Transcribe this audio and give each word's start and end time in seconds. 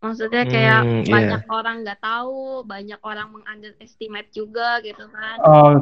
Maksudnya 0.00 0.48
kayak 0.48 0.80
Hmm, 0.80 1.00
iya. 1.04 1.12
banyak 1.12 1.42
orang 1.52 1.76
nggak 1.84 2.00
tahu, 2.00 2.64
banyak 2.64 3.00
orang 3.04 3.28
mengunderestimate 3.36 4.32
juga 4.32 4.80
gitu 4.80 5.04
kan. 5.12 5.36
Oh, 5.44 5.72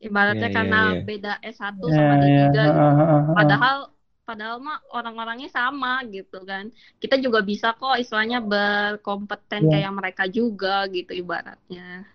Ibaratnya 0.00 0.48
Iya, 0.48 0.50
iya, 0.50 0.56
karena 0.56 0.80
iya. 0.96 1.00
beda 1.04 1.32
S1 1.44 1.76
ya, 1.86 1.92
sama 1.92 2.14
D3 2.18 2.26
ya. 2.32 2.48
gitu. 2.50 2.60
ah, 2.66 2.72
ah, 2.72 2.98
ah, 2.98 3.12
ah. 3.14 3.34
Padahal 3.36 3.76
padahal 4.24 4.56
mah 4.62 4.78
orang-orangnya 4.96 5.50
sama 5.52 6.02
gitu 6.08 6.40
kan. 6.42 6.72
Kita 6.98 7.20
juga 7.20 7.44
bisa 7.44 7.76
kok 7.76 8.00
istilahnya 8.00 8.40
berkompeten 8.40 9.68
Iya. 9.68 9.72
kayak 9.76 9.92
mereka 9.94 10.24
juga 10.26 10.88
gitu 10.88 11.12
ibaratnya. 11.14 12.08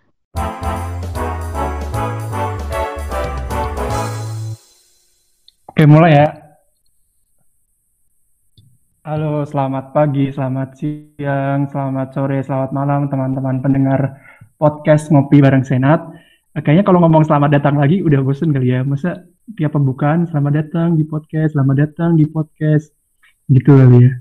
Oke, 5.70 5.82
mulai 5.86 6.12
ya. 6.16 6.45
Halo, 9.06 9.46
selamat 9.46 9.94
pagi, 9.94 10.34
selamat 10.34 10.82
siang, 10.82 11.70
selamat 11.70 12.08
sore, 12.10 12.42
selamat 12.42 12.74
malam 12.74 13.06
teman-teman 13.06 13.62
pendengar 13.62 14.18
podcast 14.58 15.14
Ngopi 15.14 15.38
Bareng 15.38 15.62
Senat. 15.62 16.10
Eh, 16.50 16.58
Kayaknya 16.58 16.82
kalau 16.82 16.98
ngomong 17.06 17.22
selamat 17.22 17.54
datang 17.54 17.78
lagi 17.78 18.02
udah 18.02 18.18
bosen 18.26 18.50
kali 18.50 18.74
ya. 18.74 18.82
Masa 18.82 19.22
tiap 19.54 19.78
pembukaan 19.78 20.26
selamat 20.26 20.52
datang 20.58 20.98
di 20.98 21.06
podcast, 21.06 21.54
selamat 21.54 21.76
datang 21.86 22.18
di 22.18 22.26
podcast. 22.26 22.90
Gitu 23.46 23.78
kali 23.78 24.10
ya. 24.10 24.12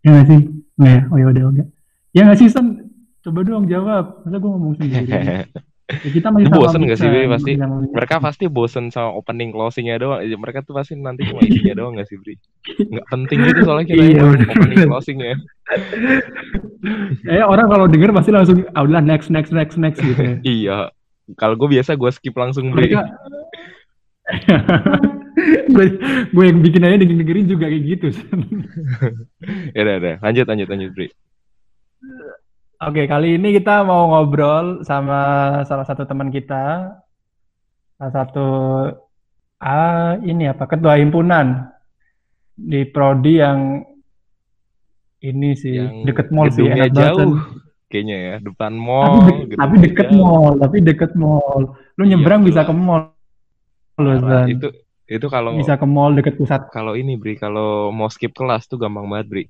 Ya 0.00 0.08
nggak 0.16 0.26
sih? 0.32 0.40
Nggak 0.80 0.92
ya? 0.96 1.02
Oh 1.12 1.16
ya 1.20 1.26
udah 1.28 1.42
enggak. 1.52 1.68
Ya 2.16 2.20
nggak 2.24 2.38
sih, 2.40 2.48
San? 2.48 2.66
Coba 3.20 3.44
dong 3.44 3.68
jawab. 3.68 4.24
Masa 4.24 4.36
gue 4.40 4.48
ngomong 4.48 4.80
sendiri? 4.80 5.12
Ya, 5.86 6.10
kita 6.10 6.34
masih 6.34 6.50
bosen 6.50 6.82
gak 6.82 6.98
sih, 6.98 7.06
Bri? 7.06 7.30
Pasti 7.30 7.52
mereka 7.94 8.18
pasti 8.18 8.44
bosen 8.50 8.90
sama 8.90 9.14
opening 9.14 9.54
closingnya 9.54 10.02
doang. 10.02 10.18
Ya, 10.18 10.34
Mereka 10.34 10.66
tuh 10.66 10.74
pasti 10.74 10.98
nanti 10.98 11.22
cuma 11.30 11.46
isinya 11.46 11.78
doang 11.78 11.94
gak 11.94 12.10
sih, 12.10 12.18
Bri? 12.18 12.34
Nggak 12.90 13.06
penting 13.06 13.38
gitu 13.46 13.60
soalnya 13.62 13.86
kita 13.86 14.02
Iya, 14.02 14.22
opening 14.26 14.78
closingnya. 14.90 15.38
Eh 17.30 17.38
orang 17.38 17.70
kalau 17.70 17.86
denger 17.86 18.10
pasti 18.10 18.34
langsung 18.34 18.66
ah 18.74 18.82
udah 18.82 18.98
next 18.98 19.30
next 19.30 19.54
next 19.54 19.78
next 19.78 20.02
gitu 20.02 20.18
ya. 20.18 20.34
Iya. 20.42 20.78
Kalau 21.38 21.54
gue 21.54 21.68
biasa 21.78 21.94
gue 21.94 22.10
skip 22.10 22.34
langsung, 22.34 22.74
Bri. 22.74 22.90
Mereka 22.90 23.02
gue 25.74 25.86
gue 26.34 26.44
yang 26.50 26.58
bikin 26.66 26.82
aja 26.82 26.98
dengerin 26.98 27.18
dengerin 27.22 27.46
juga 27.46 27.70
kayak 27.70 27.82
gitu. 27.86 28.06
Ya 29.76 29.86
udah, 29.86 29.94
udah. 30.02 30.14
Lanjut, 30.18 30.46
lanjut, 30.50 30.66
lanjut, 30.66 30.90
Bri. 30.98 31.08
Oke 32.76 33.08
kali 33.08 33.40
ini 33.40 33.56
kita 33.56 33.88
mau 33.88 34.12
ngobrol 34.12 34.84
sama 34.84 35.20
salah 35.64 35.88
satu 35.88 36.04
teman 36.04 36.28
kita, 36.28 36.92
salah 37.96 38.12
satu 38.12 38.48
ah 39.56 40.20
ini 40.20 40.44
apa 40.44 40.68
ketua 40.68 41.00
himpunan 41.00 41.72
di 42.52 42.84
prodi 42.84 43.40
yang 43.40 43.80
ini 45.24 45.56
sih 45.56 45.72
Yang 45.72 46.04
deket 46.04 46.26
mall 46.28 46.52
sih 46.52 46.68
enak 46.68 46.92
banget. 46.92 47.00
jauh. 47.00 47.32
San. 47.40 47.64
Kayaknya 47.86 48.16
ya, 48.18 48.34
depan 48.44 48.72
Tapi, 48.74 48.82
mall. 48.82 49.08
de- 49.08 49.38
gedungnya 49.46 49.56
tapi 49.56 49.74
deket 49.80 50.06
jauh. 50.10 50.18
mall, 50.20 50.52
tapi 50.60 50.76
deket 50.84 51.10
mall. 51.16 51.62
Lu 51.96 52.02
nyebrang 52.04 52.40
Iya, 52.42 52.46
bisa 52.52 52.60
ke 52.66 52.74
mall. 52.76 53.02
Lu. 53.96 54.10
Itu 54.52 54.68
itu 55.06 55.26
kalau 55.30 55.50
Bisa 55.56 55.80
ke 55.80 55.86
mall 55.88 56.12
deket 56.12 56.34
pusat 56.36 56.68
kalau 56.68 56.92
ini, 56.92 57.16
Bri, 57.16 57.40
kalau 57.40 57.88
mau 57.88 58.12
skip 58.12 58.36
kelas 58.36 58.68
tuh 58.68 58.76
gampang 58.76 59.08
banget, 59.08 59.26
Bri. 59.32 59.44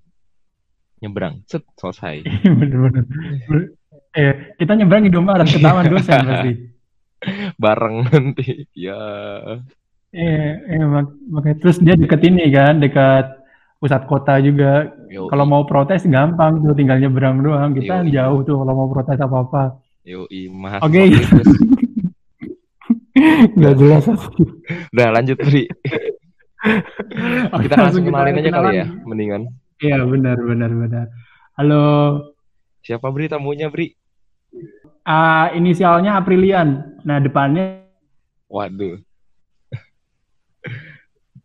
Nyebrang, 1.07 1.47
set, 1.47 1.63
selesai. 1.79 2.27
Bener-bener. 2.59 3.07
Eh, 4.11 4.59
kita 4.59 4.75
nyebrang 4.75 5.07
Indomaret 5.07 5.47
ketahuan 5.47 5.87
dosen 5.87 6.19
pasti. 6.19 6.53
Bareng 7.63 8.11
nanti. 8.11 8.67
Ya. 8.75 8.99
Eh, 10.11 10.51
eh, 10.67 10.83
mak- 10.83 11.15
makanya 11.31 11.57
terus 11.63 11.79
dia 11.79 11.95
deket 11.95 12.27
ini 12.27 12.51
kan, 12.51 12.83
dekat 12.83 13.39
pusat 13.79 14.03
kota 14.11 14.43
juga. 14.43 14.91
Kalau 15.07 15.47
mau 15.47 15.63
protes 15.63 16.03
gampang 16.05 16.59
tuh, 16.59 16.75
tinggal 16.75 16.99
nyebrang 16.99 17.39
doang. 17.39 17.71
Kita 17.71 18.03
Yoi. 18.03 18.11
jauh 18.11 18.43
tuh 18.43 18.59
kalau 18.59 18.75
mau 18.75 18.89
protes 18.91 19.21
apa-apa. 19.21 19.79
Yoi, 20.03 20.51
mahasiswa 20.51 20.87
Oke. 20.91 21.01
kritis. 21.07 21.49
Nggak 23.57 23.75
jelas. 23.79 24.05
Udah 24.93 25.09
lanjut. 25.15 25.39
Oke, 25.39 25.63
Kita 27.63 27.75
langsung 27.79 28.03
kenalin 28.03 28.43
aja 28.43 28.51
kali 28.51 28.75
ya, 28.81 28.87
mendingan. 29.07 29.43
Iya, 29.77 30.01
benar, 30.09 30.41
benar, 30.41 30.71
benar. 30.73 31.07
Halo, 31.57 31.85
Siapa 32.81 33.11
Bri 33.13 33.29
tamunya 33.29 33.69
Bri? 33.69 33.93
ah, 35.05 35.53
inisialnya 35.53 36.17
Aprilian. 36.17 36.97
Nah, 37.05 37.21
depannya 37.21 37.85
Waduh. 38.49 39.03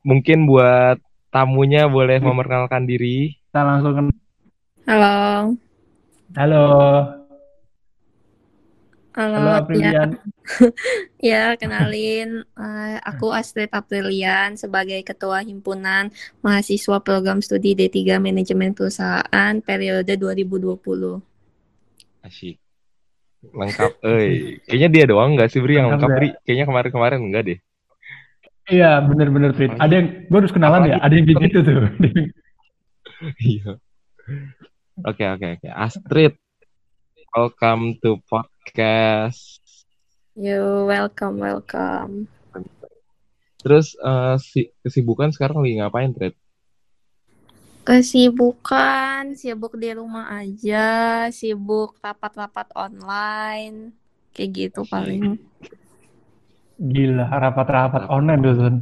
Mungkin 0.02 0.46
buat 0.50 0.98
tamunya 1.34 1.86
boleh 1.90 2.22
memperkenalkan 2.22 2.86
diri. 2.88 3.36
kita 3.50 3.62
langsung 3.68 3.94
kenal. 3.98 4.16
Halo. 4.88 5.16
Halo, 6.32 6.66
Halo, 9.12 9.44
halo 9.44 9.50
ya, 9.52 9.60
Aprilian. 9.60 10.10
ya 11.32 11.44
kenalin 11.60 12.48
eh, 12.48 12.98
aku 13.04 13.36
Astrid 13.36 13.68
Aprilian 13.76 14.56
sebagai 14.56 15.04
Ketua 15.04 15.44
Himpunan 15.44 16.08
Mahasiswa 16.40 17.04
Program 17.04 17.44
Studi 17.44 17.76
D3 17.76 18.24
Manajemen 18.24 18.72
Perusahaan 18.72 19.54
periode 19.60 20.16
2020. 20.16 20.80
Asyik. 22.24 22.56
Lengkap. 23.52 23.92
Eh, 24.00 24.64
kayaknya 24.64 24.90
dia 24.94 25.06
doang 25.12 25.36
nggak 25.36 25.52
sih 25.52 25.60
Bri 25.60 25.76
yang 25.76 25.92
Lengkap 25.92 26.08
lengkap 26.08 26.10
ya? 26.10 26.16
Bri? 26.16 26.30
Kayaknya 26.48 26.66
kemarin-kemarin 26.72 27.20
enggak 27.20 27.44
deh. 27.52 27.60
Iya, 28.72 28.92
bener-bener 29.04 29.52
Prit. 29.52 29.76
Ada 29.76 29.94
yang, 30.00 30.08
gue 30.32 30.38
harus 30.40 30.54
kenalan 30.56 30.88
ya. 30.88 30.96
Apalagi- 30.96 31.04
Ada 31.04 31.14
yang 31.20 31.26
kayak 31.28 31.42
gitu 31.44 31.60
tuh. 31.68 31.80
Iya. 33.38 33.78
Oke, 35.06 35.30
oke, 35.30 35.48
oke. 35.62 35.70
Astrid, 35.70 36.34
welcome 37.38 37.94
to 38.02 38.18
podcast. 38.62 39.58
You 40.38 40.86
welcome, 40.86 41.42
welcome. 41.42 42.30
Terus 43.62 43.98
eh, 43.98 44.38
si 44.38 44.70
kesibukan 44.86 45.34
sekarang 45.34 45.66
lagi 45.66 45.82
ngapain, 45.82 46.14
Tret? 46.14 46.38
Kesibukan, 47.82 49.34
sibuk 49.34 49.74
di 49.82 49.90
rumah 49.98 50.30
aja, 50.30 51.26
sibuk 51.34 51.98
rapat-rapat 51.98 52.70
online, 52.78 53.98
kayak 54.38 54.50
gitu 54.54 54.86
paling. 54.86 55.42
Gila, 56.78 57.26
rapat-rapat 57.26 58.06
online 58.06 58.42
tuh, 58.46 58.56
Sun. 58.62 58.76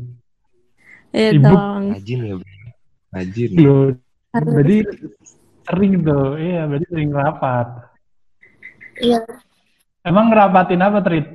Ya 1.15 1.31
Sibuk. 1.31 1.55
dong. 1.55 1.83
Rajin 1.95 2.19
ya. 2.27 2.35
Rajin. 3.15 3.49
Loh, 3.55 3.83
Harus. 4.35 4.51
berarti 4.51 4.77
sering 5.63 5.93
tuh. 6.03 6.35
Iya, 6.35 6.61
berarti 6.67 6.85
sering 6.91 7.11
rapat. 7.15 7.67
Iya. 8.99 9.23
Emang 10.01 10.31
ngerapatin 10.31 10.79
apa, 10.79 10.99
Trit? 10.99 11.27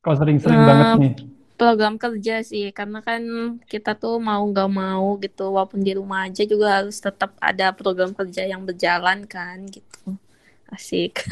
Kok 0.00 0.16
sering-sering 0.16 0.60
Eh, 0.60 0.66
banget 0.66 0.88
nih? 0.98 1.14
program 1.56 1.96
kerja 1.96 2.44
sih 2.44 2.68
karena 2.68 3.00
kan 3.00 3.24
kita 3.64 3.96
tuh 3.96 4.20
mau 4.20 4.44
nggak 4.44 4.68
mau 4.68 5.16
gitu 5.16 5.48
walaupun 5.48 5.80
di 5.80 5.96
rumah 5.96 6.28
aja 6.28 6.44
juga 6.44 6.84
harus 6.84 7.00
tetap 7.00 7.32
ada 7.40 7.72
program 7.72 8.12
kerja 8.12 8.44
yang 8.44 8.60
berjalan 8.60 9.24
kan 9.24 9.64
gitu 9.64 10.20
asik 10.68 11.24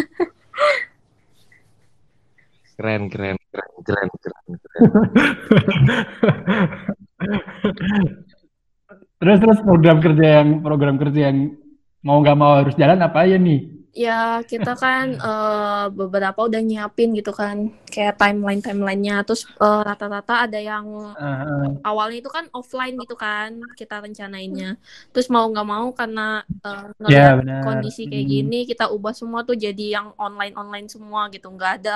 Keren, 2.75 3.07
keren, 3.07 3.37
keren, 3.53 3.73
keren, 3.85 4.09
keren, 4.17 4.49
keren. 4.59 4.89
Terus 9.21 9.39
terus 9.41 9.59
program 9.61 9.99
kerja 10.01 10.41
yang 10.41 10.49
program 10.61 10.97
kerja 10.97 11.31
yang 11.31 11.53
mau 12.01 12.21
nggak 12.21 12.37
mau 12.37 12.59
harus 12.61 12.75
jalan 12.77 13.01
apa 13.01 13.25
aja 13.25 13.37
nih? 13.37 13.61
Ya 13.95 14.13
kita 14.51 14.71
kan 14.83 15.05
eh, 15.27 15.85
beberapa 15.99 16.41
udah 16.49 16.61
nyiapin 16.69 17.09
gitu 17.19 17.31
kan 17.41 17.57
kayak 17.93 18.15
timeline 18.21 18.63
timelinenya 18.65 19.15
terus 19.27 19.43
eh, 19.63 19.81
rata-rata 19.89 20.33
ada 20.45 20.59
yang 20.59 20.87
Eh, 21.15 21.85
awalnya 21.87 22.19
itu 22.23 22.31
kan 22.37 22.45
offline 22.57 22.95
gitu 23.03 23.15
kan 23.25 23.51
kita 23.79 23.95
rencanainnya 24.05 24.67
terus 25.13 25.29
mau 25.35 25.45
nggak 25.53 25.69
mau 25.75 25.87
karena 26.01 26.43
eh, 26.67 26.87
ya 27.07 27.21
ngeliat 27.21 27.35
benar. 27.39 27.65
kondisi 27.65 28.01
kayak 28.11 28.27
Hmm. 28.27 28.31
gini 28.33 28.57
kita 28.71 28.85
ubah 28.95 29.13
semua 29.21 29.41
tuh 29.49 29.57
jadi 29.57 29.85
yang 30.01 30.07
online 30.21 30.55
online 30.61 30.89
semua 30.95 31.29
gitu 31.35 31.47
nggak 31.57 31.73
ada 31.81 31.91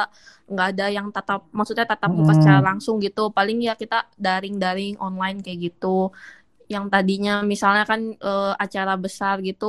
nggak 0.52 0.66
ada 0.76 0.84
yang 0.96 1.06
tatap 1.14 1.40
maksudnya 1.56 1.84
tatap 1.88 2.12
muka 2.18 2.32
Hmm. 2.32 2.38
secara 2.38 2.60
langsung 2.68 2.96
gitu 3.04 3.28
paling 3.36 3.58
ya 3.68 3.74
kita 3.76 3.96
daring 4.16 4.56
daring 4.62 4.94
online 5.00 5.38
kayak 5.44 5.58
gitu 5.72 6.12
yang 6.68 6.86
tadinya 6.92 7.40
misalnya 7.52 7.84
kan 7.88 8.00
eh, 8.18 8.52
acara 8.64 8.94
besar 9.00 9.40
gitu 9.48 9.66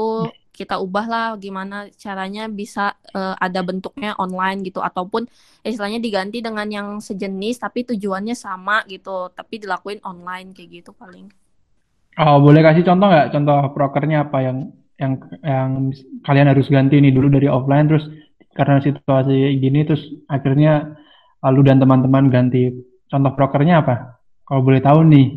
kita 0.59 0.75
ubah 0.83 1.05
lah 1.07 1.27
gimana 1.39 1.87
caranya 1.95 2.51
bisa 2.51 2.99
eh, 3.15 3.35
ada 3.39 3.63
bentuknya 3.63 4.11
online 4.19 4.59
gitu 4.67 4.83
ataupun 4.83 5.23
istilahnya 5.63 6.03
diganti 6.03 6.43
dengan 6.43 6.67
yang 6.67 6.87
sejenis 6.99 7.63
tapi 7.63 7.87
tujuannya 7.87 8.35
sama 8.35 8.83
gitu 8.91 9.31
tapi 9.31 9.63
dilakuin 9.63 10.03
online 10.03 10.51
kayak 10.51 10.83
gitu 10.83 10.91
paling 10.91 11.31
Oh, 12.19 12.35
boleh 12.43 12.59
kasih 12.59 12.83
contoh 12.83 13.07
nggak? 13.07 13.31
Contoh 13.31 13.59
prokernya 13.71 14.27
apa 14.27 14.43
yang 14.43 14.57
yang 14.99 15.13
yang 15.39 15.69
kalian 16.27 16.51
harus 16.51 16.67
ganti 16.67 16.99
nih 16.99 17.15
dulu 17.15 17.31
dari 17.31 17.47
offline 17.47 17.87
terus 17.87 18.03
karena 18.51 18.83
situasi 18.83 19.55
gini 19.55 19.87
terus 19.87 20.03
akhirnya 20.27 20.99
uh, 21.39 21.47
lu 21.47 21.63
dan 21.63 21.79
teman-teman 21.79 22.27
ganti. 22.27 22.75
Contoh 23.07 23.31
prokernya 23.39 23.79
apa? 23.79 24.19
Kalau 24.43 24.61
boleh 24.67 24.83
tahu 24.83 24.99
nih. 25.07 25.27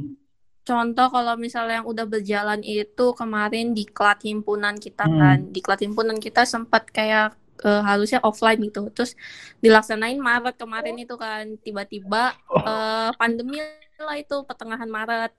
Contoh 0.68 1.06
kalau 1.10 1.34
misalnya 1.36 1.82
yang 1.82 1.88
udah 1.92 2.06
berjalan 2.06 2.60
itu 2.62 3.06
kemarin 3.20 3.74
di 3.74 3.84
klat 3.88 4.18
himpunan 4.22 4.74
kita 4.78 5.04
Hmm. 5.06 5.18
kan. 5.20 5.38
Di 5.54 5.60
klat 5.64 5.80
himpunan 5.82 6.18
kita 6.22 6.42
sempat 6.46 6.88
kayak 6.90 7.34
eh, 7.62 7.82
harusnya 7.88 8.18
offline 8.26 8.58
gitu. 8.66 8.90
Terus 8.94 9.14
dilaksanain 9.62 10.18
Maret 10.18 10.54
kemarin 10.58 10.96
itu 10.98 11.14
kan. 11.18 11.44
Tiba-tiba 11.64 12.34
eh, 12.66 13.10
pandemi 13.20 13.58
lah 14.02 14.18
itu 14.18 14.36
pertengahan 14.48 14.90
Maret. 14.90 15.32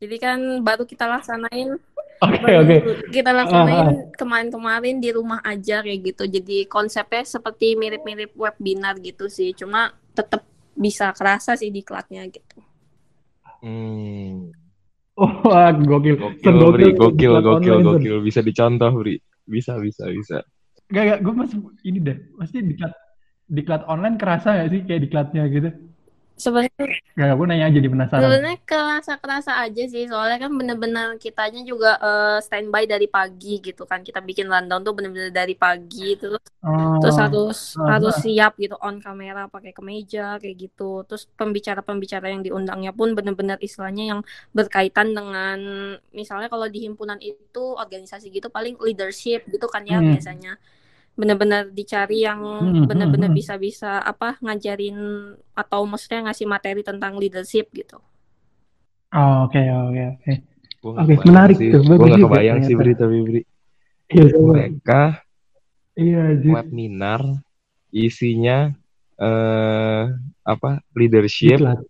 Jadi 0.00 0.16
kan 0.20 0.38
baru 0.60 0.84
kita 0.84 1.08
laksanain. 1.08 1.76
Oke 2.24 2.38
baru 2.40 2.64
oke. 2.64 2.76
kita 3.12 3.30
Ah, 3.32 3.36
laksanain 3.44 3.88
kemarin-kemarin 4.16 4.96
di 5.04 5.10
rumah 5.12 5.40
aja 5.44 5.84
kayak 5.84 6.00
gitu. 6.12 6.24
Jadi 6.28 6.64
konsepnya 6.68 7.24
seperti 7.24 7.76
mirip-mirip 7.76 8.32
webinar 8.36 8.96
gitu 9.00 9.28
sih. 9.28 9.52
Cuma 9.56 9.92
tetap 10.16 10.44
bisa 10.76 11.12
kerasa 11.16 11.56
sih 11.56 11.72
di 11.72 11.80
klatnya 11.84 12.24
gitu 12.28 12.60
Hmm. 13.64 14.52
Oh, 15.16 15.32
wah, 15.48 15.72
gokil. 15.72 16.20
Gokil, 16.20 16.44
Segokil 16.44 16.72
Bri. 16.76 16.86
Gokil, 16.92 17.32
gokil, 17.40 17.76
gokil. 17.80 18.16
Bisa 18.20 18.40
dicontoh, 18.44 18.92
Bri. 19.00 19.16
Bisa, 19.48 19.80
bisa, 19.80 20.10
bisa. 20.12 20.44
Gak, 20.92 21.04
gak, 21.08 21.18
gue 21.24 21.34
masih 21.34 21.58
ini 21.88 21.98
deh. 22.04 22.16
Pasti 22.36 22.60
diklat 22.60 22.92
diklat 23.46 23.82
online 23.86 24.18
kerasa 24.18 24.58
gak 24.58 24.70
sih 24.74 24.80
kayak 24.84 25.02
diklatnya 25.06 25.42
gitu? 25.48 25.70
Sebenarnya 26.36 26.70
Gak, 27.16 27.32
gue 27.32 27.46
nanya 27.48 27.64
aja 27.72 27.76
jadi 27.80 27.88
penasaran. 27.88 28.20
Sebenarnya 28.20 28.58
kerasa-kerasa 28.68 29.52
aja 29.64 29.82
sih, 29.88 30.04
soalnya 30.04 30.36
kan 30.36 30.52
bener-bener 30.52 31.16
kitanya 31.16 31.64
juga 31.64 31.96
eh, 31.96 32.38
standby 32.44 32.84
dari 32.84 33.08
pagi 33.08 33.56
gitu 33.64 33.88
kan. 33.88 34.04
Kita 34.04 34.20
bikin 34.20 34.46
rundown 34.52 34.84
tuh 34.84 34.92
bener-bener 34.92 35.32
dari 35.32 35.56
pagi, 35.56 36.12
terus 36.20 36.44
Oh, 36.66 36.98
terus 36.98 37.16
harus 37.16 37.58
ah, 37.78 37.96
harus 37.96 38.14
ah. 38.18 38.20
siap 38.20 38.52
gitu 38.58 38.74
on 38.82 38.98
kamera 39.00 39.46
pakai 39.48 39.72
kemeja 39.72 40.36
kayak 40.36 40.56
gitu. 40.68 41.06
Terus 41.08 41.24
pembicara-pembicara 41.40 42.26
yang 42.28 42.42
diundangnya 42.44 42.90
pun 42.92 43.16
bener-bener 43.16 43.56
istilahnya 43.62 44.04
yang 44.16 44.20
berkaitan 44.52 45.14
dengan 45.16 45.58
misalnya 46.12 46.52
kalau 46.52 46.66
di 46.68 46.84
himpunan 46.84 47.16
itu 47.22 47.64
organisasi 47.78 48.28
gitu 48.34 48.50
paling 48.52 48.76
leadership 48.82 49.46
gitu 49.48 49.66
kan 49.70 49.86
ya 49.88 50.02
Hmm. 50.02 50.12
biasanya. 50.12 50.58
Bener-bener 51.16 51.62
dicari 51.72 52.22
yang 52.28 52.40
Hmm, 52.60 52.72
hmm, 52.72 52.86
bener-bener 52.90 53.30
hmm. 53.32 53.38
bisa-bisa 53.40 54.00
apa 54.04 54.36
ngajarin 54.44 54.96
atau 55.56 55.80
maksudnya 55.88 56.28
ngasih 56.28 56.46
materi 56.48 56.80
tentang 56.84 57.16
leadership 57.16 57.66
gitu. 57.72 57.98
Oh, 59.12 59.46
Oke, 59.46 59.62
oke, 59.62 60.02
oke. 60.14 60.32
Oke, 60.86 61.14
menarik 61.26 61.58
tuh, 61.72 61.82
Gue 61.96 61.96
bagus 61.98 62.12
gak 62.12 62.20
juga 62.20 62.28
kebayang 62.28 62.58
sih, 62.62 62.74
ternyata. 62.74 62.78
Bri, 62.78 62.92
tapi 62.94 63.16
Bri. 63.26 63.40
Iya, 64.08 64.24
coba. 64.34 64.54
Mereka 64.54 65.02
Iya, 65.96 66.22
webinar 66.44 67.20
isinya 67.90 68.56
eh 69.16 70.04
apa 70.44 70.70
leadership 70.92 71.60
Diklat. 71.60 71.80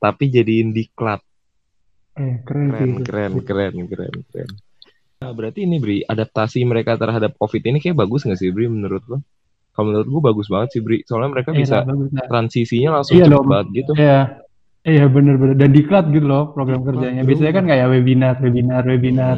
tapi 0.00 0.24
jadiin 0.32 0.72
diklat 0.72 1.20
Eh, 2.16 2.36
keren 2.46 2.68
sih 2.76 2.88
keren 2.96 3.00
itu. 3.00 3.04
keren 3.08 3.32
keren 3.48 3.76
keren 3.90 4.16
keren 4.32 4.50
nah, 5.22 5.32
berarti 5.32 5.62
ini 5.62 5.76
Bri 5.76 5.98
adaptasi 6.02 6.62
mereka 6.62 6.94
terhadap 6.94 7.34
covid 7.34 7.62
ini 7.62 7.78
kayak 7.78 7.96
bagus 7.96 8.22
nggak 8.22 8.36
sih 8.36 8.50
Bri 8.50 8.66
menurut 8.66 9.02
lo 9.06 9.18
kalau 9.70 9.88
menurut 9.88 10.06
gue 10.06 10.20
bagus 10.22 10.46
banget 10.46 10.68
sih 10.70 10.80
Bri 10.80 11.00
soalnya 11.02 11.30
mereka 11.32 11.50
Iya, 11.50 11.58
bisa 11.58 11.76
bagus 11.82 12.10
lah. 12.10 12.26
transisinya 12.26 12.90
langsung 12.92 13.14
Iya 13.14 13.26
dong. 13.26 13.46
banget 13.46 13.66
gitu 13.74 13.92
Iya. 13.94 14.20
Iya 14.82 15.04
bener-bener 15.06 15.54
dan 15.54 15.70
diklat 15.70 16.10
gitu 16.10 16.26
loh 16.26 16.50
program 16.50 16.82
kerjanya. 16.82 17.22
Biasanya 17.22 17.54
kan 17.54 17.64
kayak 17.64 17.86
webinar, 17.86 18.34
webinar, 18.36 18.82
webinar. 18.82 19.36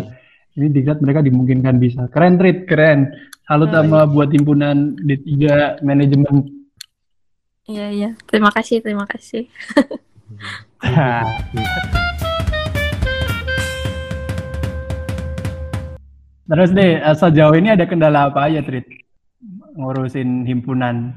Ini 0.55 0.73
diklat 0.73 0.99
mereka 0.99 1.21
dimungkinkan 1.21 1.77
bisa. 1.77 2.09
Keren 2.09 2.41
Trit, 2.41 2.65
keren. 2.65 3.13
Salut 3.45 3.69
Hmm. 3.69 3.85
sama 3.85 4.09
buat 4.09 4.33
himpunan 4.33 4.97
D3 4.97 5.29
manajemen. 5.81 6.49
Iya, 7.65 7.87
iya. 7.91 8.11
Terima 8.25 8.49
kasih, 8.49 8.81
terima 8.81 9.05
kasih. 9.05 9.45
Terus 16.45 16.71
deh, 16.77 17.01
eh, 17.01 17.17
sejauh 17.17 17.57
ini 17.57 17.73
ada 17.73 17.89
kendala 17.89 18.29
apa 18.29 18.49
aja 18.49 18.61
Trit? 18.61 18.85
Ngurusin 19.75 20.45
himpunan. 20.45 21.17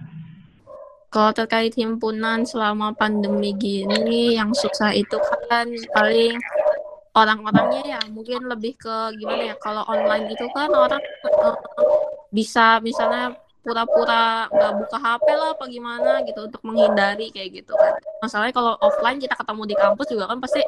Kalau 1.12 1.32
terkait 1.32 1.72
himpunan 1.76 2.44
selama 2.44 2.92
pandemi 2.96 3.56
gini, 3.56 4.36
yang 4.36 4.52
susah 4.52 4.92
itu 4.92 5.16
kan 5.48 5.68
paling 5.96 6.36
orang-orangnya 7.18 7.98
ya 7.98 8.00
mungkin 8.14 8.46
lebih 8.46 8.78
ke 8.78 8.96
gimana 9.18 9.50
ya 9.50 9.56
kalau 9.58 9.82
online 9.90 10.30
itu 10.30 10.46
kan 10.54 10.70
orang 10.70 11.02
eh, 11.26 11.56
bisa 12.30 12.78
misalnya 12.86 13.34
pura-pura 13.68 14.48
nggak 14.48 14.74
buka 14.80 14.98
HP 14.98 15.28
lah 15.36 15.50
apa 15.52 15.66
gimana 15.68 16.24
gitu 16.24 16.48
untuk 16.48 16.64
menghindari 16.64 17.28
kayak 17.36 17.60
gitu 17.60 17.76
kan. 17.76 18.00
Masalahnya 18.24 18.56
kalau 18.56 18.80
offline 18.80 19.20
kita 19.20 19.36
ketemu 19.36 19.62
di 19.68 19.76
kampus 19.76 20.08
juga 20.08 20.32
kan 20.32 20.40
pasti 20.40 20.64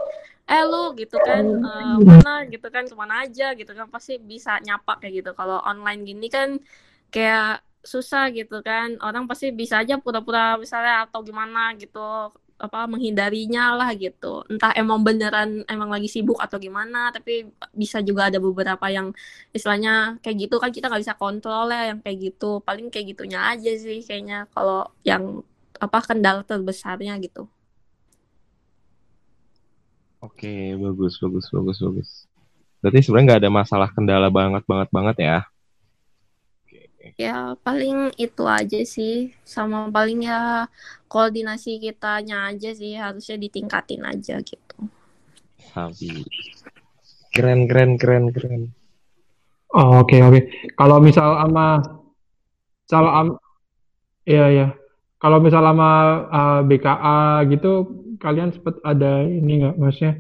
eh 0.50 0.64
lu 0.68 0.92
gitu 1.00 1.16
kan 1.24 1.44
eh, 1.48 1.98
mana? 2.04 2.44
gitu 2.52 2.68
kan 2.68 2.84
ke 2.84 2.96
mana 3.00 3.24
aja 3.24 3.56
gitu 3.56 3.72
kan 3.72 3.88
pasti 3.88 4.20
bisa 4.20 4.60
nyapa 4.60 5.00
kayak 5.00 5.24
gitu. 5.24 5.32
Kalau 5.32 5.64
online 5.64 6.04
gini 6.04 6.28
kan 6.28 6.60
kayak 7.08 7.64
susah 7.88 8.28
gitu 8.36 8.60
kan. 8.60 9.00
Orang 9.00 9.32
pasti 9.32 9.56
bisa 9.56 9.80
aja 9.80 9.96
pura-pura 9.96 10.60
misalnya 10.60 11.08
atau 11.08 11.24
gimana 11.24 11.72
gitu 11.80 12.36
apa 12.60 12.86
menghindarinya 12.92 13.74
lah 13.80 13.90
gitu. 13.96 14.44
Entah 14.52 14.76
emang 14.76 15.00
beneran 15.02 15.64
emang 15.66 15.90
lagi 15.90 16.12
sibuk 16.12 16.38
atau 16.38 16.60
gimana 16.60 17.10
tapi 17.10 17.48
bisa 17.72 18.04
juga 18.04 18.28
ada 18.28 18.38
beberapa 18.38 18.86
yang 18.92 19.16
istilahnya 19.56 20.20
kayak 20.20 20.38
gitu 20.48 20.56
kan 20.60 20.70
kita 20.70 20.92
nggak 20.92 21.04
bisa 21.08 21.16
kontrol 21.16 21.72
ya 21.72 21.96
yang 21.96 22.00
kayak 22.04 22.18
gitu. 22.32 22.60
Paling 22.62 22.92
kayak 22.94 23.16
gitunya 23.16 23.40
aja 23.50 23.72
sih 23.80 24.04
kayaknya 24.04 24.46
kalau 24.52 24.86
yang 25.08 25.42
apa 25.80 25.98
kendala 26.04 26.44
terbesarnya 26.44 27.16
gitu. 27.24 27.48
Oke 30.20 30.76
bagus 30.76 31.18
bagus 31.24 31.48
bagus 31.50 31.78
bagus. 31.80 32.10
Berarti 32.84 33.00
sebenarnya 33.02 33.26
nggak 33.34 33.42
ada 33.48 33.52
masalah 33.52 33.90
kendala 33.92 34.28
banget 34.28 34.64
banget 34.68 34.90
banget 34.94 35.18
ya 35.24 35.49
ya 37.20 37.60
paling 37.60 38.16
itu 38.16 38.44
aja 38.48 38.80
sih. 38.88 39.36
Sama 39.44 39.92
paling 39.92 40.24
ya 40.24 40.72
koordinasi 41.12 41.84
kitanya 41.84 42.48
aja 42.48 42.72
sih. 42.72 42.96
Harusnya 42.96 43.36
ditingkatin 43.36 44.08
aja 44.08 44.40
gitu. 44.40 44.78
Sabi 45.76 46.24
keren 47.36 47.68
keren 47.68 48.00
keren 48.00 48.26
keren. 48.32 48.62
Oh, 49.76 50.02
oke 50.02 50.16
oke. 50.24 50.40
Kalau 50.80 50.98
misal 51.04 51.36
sama 51.44 51.84
kalau 52.88 53.12
am 53.12 53.28
iya 54.24 54.48
ya. 54.50 54.68
Kalau 55.20 55.44
misal 55.44 55.60
sama 55.60 55.92
uh, 56.32 56.62
BKA 56.64 57.44
gitu 57.52 57.72
kalian 58.24 58.56
sempet 58.56 58.80
ada 58.88 59.28
ini 59.28 59.68
nggak? 59.68 59.76
Maksudnya 59.76 60.14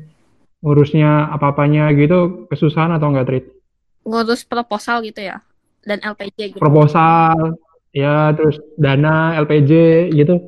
ngurusnya 0.59 1.31
apa-apanya 1.31 1.87
gitu? 1.95 2.45
Kesusahan 2.51 2.91
atau 2.91 3.07
enggak 3.15 3.27
Trit? 3.31 3.45
ngurus 4.09 4.41
proposal 4.47 5.03
gitu 5.03 5.21
ya 5.21 5.43
dan 5.83 5.99
LPJ 5.99 6.55
gitu. 6.55 6.61
Proposal 6.61 7.59
ya 7.89 8.31
terus 8.33 8.57
dana 8.75 9.35
LPJ 9.39 9.71
gitu. 10.13 10.39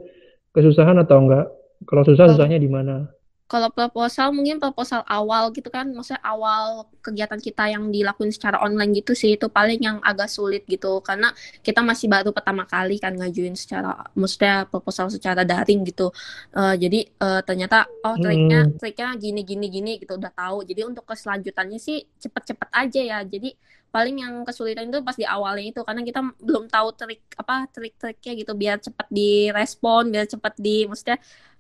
Kesusahan 0.52 1.00
atau 1.00 1.24
enggak? 1.24 1.46
Kalau 1.84 2.04
susah 2.04 2.28
Kalau- 2.28 2.36
susahnya 2.38 2.58
di 2.58 2.68
mana? 2.68 3.08
kalau 3.52 3.68
proposal 3.68 4.32
mungkin 4.32 4.64
proposal 4.64 5.04
awal 5.04 5.52
gitu 5.52 5.68
kan. 5.68 5.84
Maksudnya 5.92 6.24
awal 6.24 6.88
kegiatan 7.04 7.36
kita 7.36 7.68
yang 7.68 7.92
dilakuin 7.92 8.32
secara 8.32 8.64
online 8.64 8.96
gitu 8.96 9.12
sih. 9.12 9.36
Itu 9.36 9.52
paling 9.52 9.84
yang 9.84 10.00
agak 10.00 10.32
sulit 10.32 10.64
gitu. 10.72 11.04
Karena 11.04 11.36
kita 11.60 11.84
masih 11.84 12.08
baru 12.08 12.32
pertama 12.32 12.64
kali 12.64 12.96
kan 12.96 13.12
ngajuin 13.12 13.60
secara 13.60 14.08
maksudnya 14.16 14.64
proposal 14.72 15.12
secara 15.12 15.44
daring 15.44 15.84
gitu. 15.84 16.16
Eh, 16.56 16.76
jadi 16.80 17.00
eh, 17.12 17.42
ternyata 17.44 17.92
oh 18.08 18.16
triknya 18.16 18.72
Hmm. 18.72 18.80
triknya 18.80 19.20
gini 19.20 19.44
gini 19.44 19.68
gini 19.68 19.92
gitu. 20.00 20.16
Udah 20.16 20.32
tahu. 20.32 20.64
Jadi 20.64 20.88
untuk 20.88 21.04
keselanjutannya 21.04 21.76
sih 21.76 22.08
cepet-cepet 22.24 22.70
aja 22.72 23.02
ya. 23.04 23.20
Jadi 23.28 23.52
paling 23.92 24.24
yang 24.24 24.48
kesulitan 24.48 24.88
itu 24.88 25.04
pas 25.04 25.16
di 25.20 25.28
awalnya 25.28 25.68
itu 25.68 25.82
karena 25.84 26.02
kita 26.02 26.24
belum 26.40 26.72
tahu 26.72 26.88
trik 26.96 27.22
apa 27.36 27.68
trik-triknya 27.76 28.34
gitu 28.40 28.54
biar 28.56 28.78
cepet 28.80 29.08
direspon 29.12 30.08
biar 30.16 30.26
cepet 30.32 30.54
di 30.56 30.88
maksudnya 30.88 31.20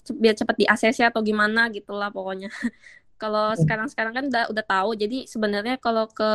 biar 0.09 0.33
cepet 0.33 0.55
di 0.57 0.65
ACC 0.65 0.99
atau 1.05 1.21
gimana 1.21 1.69
gitulah 1.69 2.09
pokoknya. 2.09 2.49
Kalau 3.21 3.53
sekarang-sekarang 3.53 4.13
kan 4.17 4.25
udah 4.33 4.45
udah 4.49 4.65
tahu, 4.65 4.97
jadi 4.97 5.29
sebenarnya 5.29 5.77
kalau 5.77 6.09
ke 6.09 6.25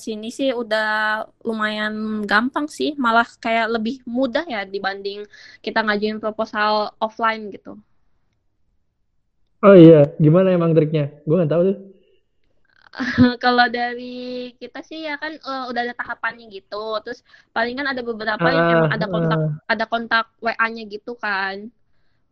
sini 0.00 0.32
sih 0.32 0.56
udah 0.56 1.20
lumayan 1.44 2.24
gampang 2.24 2.64
sih, 2.72 2.96
malah 2.96 3.28
kayak 3.36 3.68
lebih 3.68 4.00
mudah 4.08 4.40
ya 4.48 4.64
dibanding 4.64 5.28
kita 5.60 5.84
ngajuin 5.84 6.24
proposal 6.24 6.96
offline 6.96 7.52
gitu. 7.52 7.76
Oh 9.60 9.76
iya, 9.76 10.08
gimana 10.16 10.56
emang 10.56 10.72
triknya? 10.72 11.12
Gue 11.28 11.36
nggak 11.36 11.52
tahu 11.52 11.62
tuh. 11.68 11.91
Kalau 13.44 13.66
dari 13.72 14.52
kita 14.60 14.84
sih 14.84 15.08
ya 15.08 15.16
kan 15.16 15.32
eh, 15.32 15.64
udah 15.70 15.80
ada 15.80 15.94
tahapannya 15.96 16.44
gitu, 16.52 17.00
terus 17.00 17.24
paling 17.56 17.74
kan 17.78 17.88
ada 17.88 18.02
beberapa 18.04 18.46
yang 18.52 18.66
Ah, 18.68 18.72
emang 18.76 18.90
ada 18.92 19.06
kontak 19.08 19.38
ah. 19.40 19.52
ada 19.72 19.84
kontak 19.88 20.24
WA-nya 20.44 20.82
gitu 20.88 21.16
kan. 21.16 21.72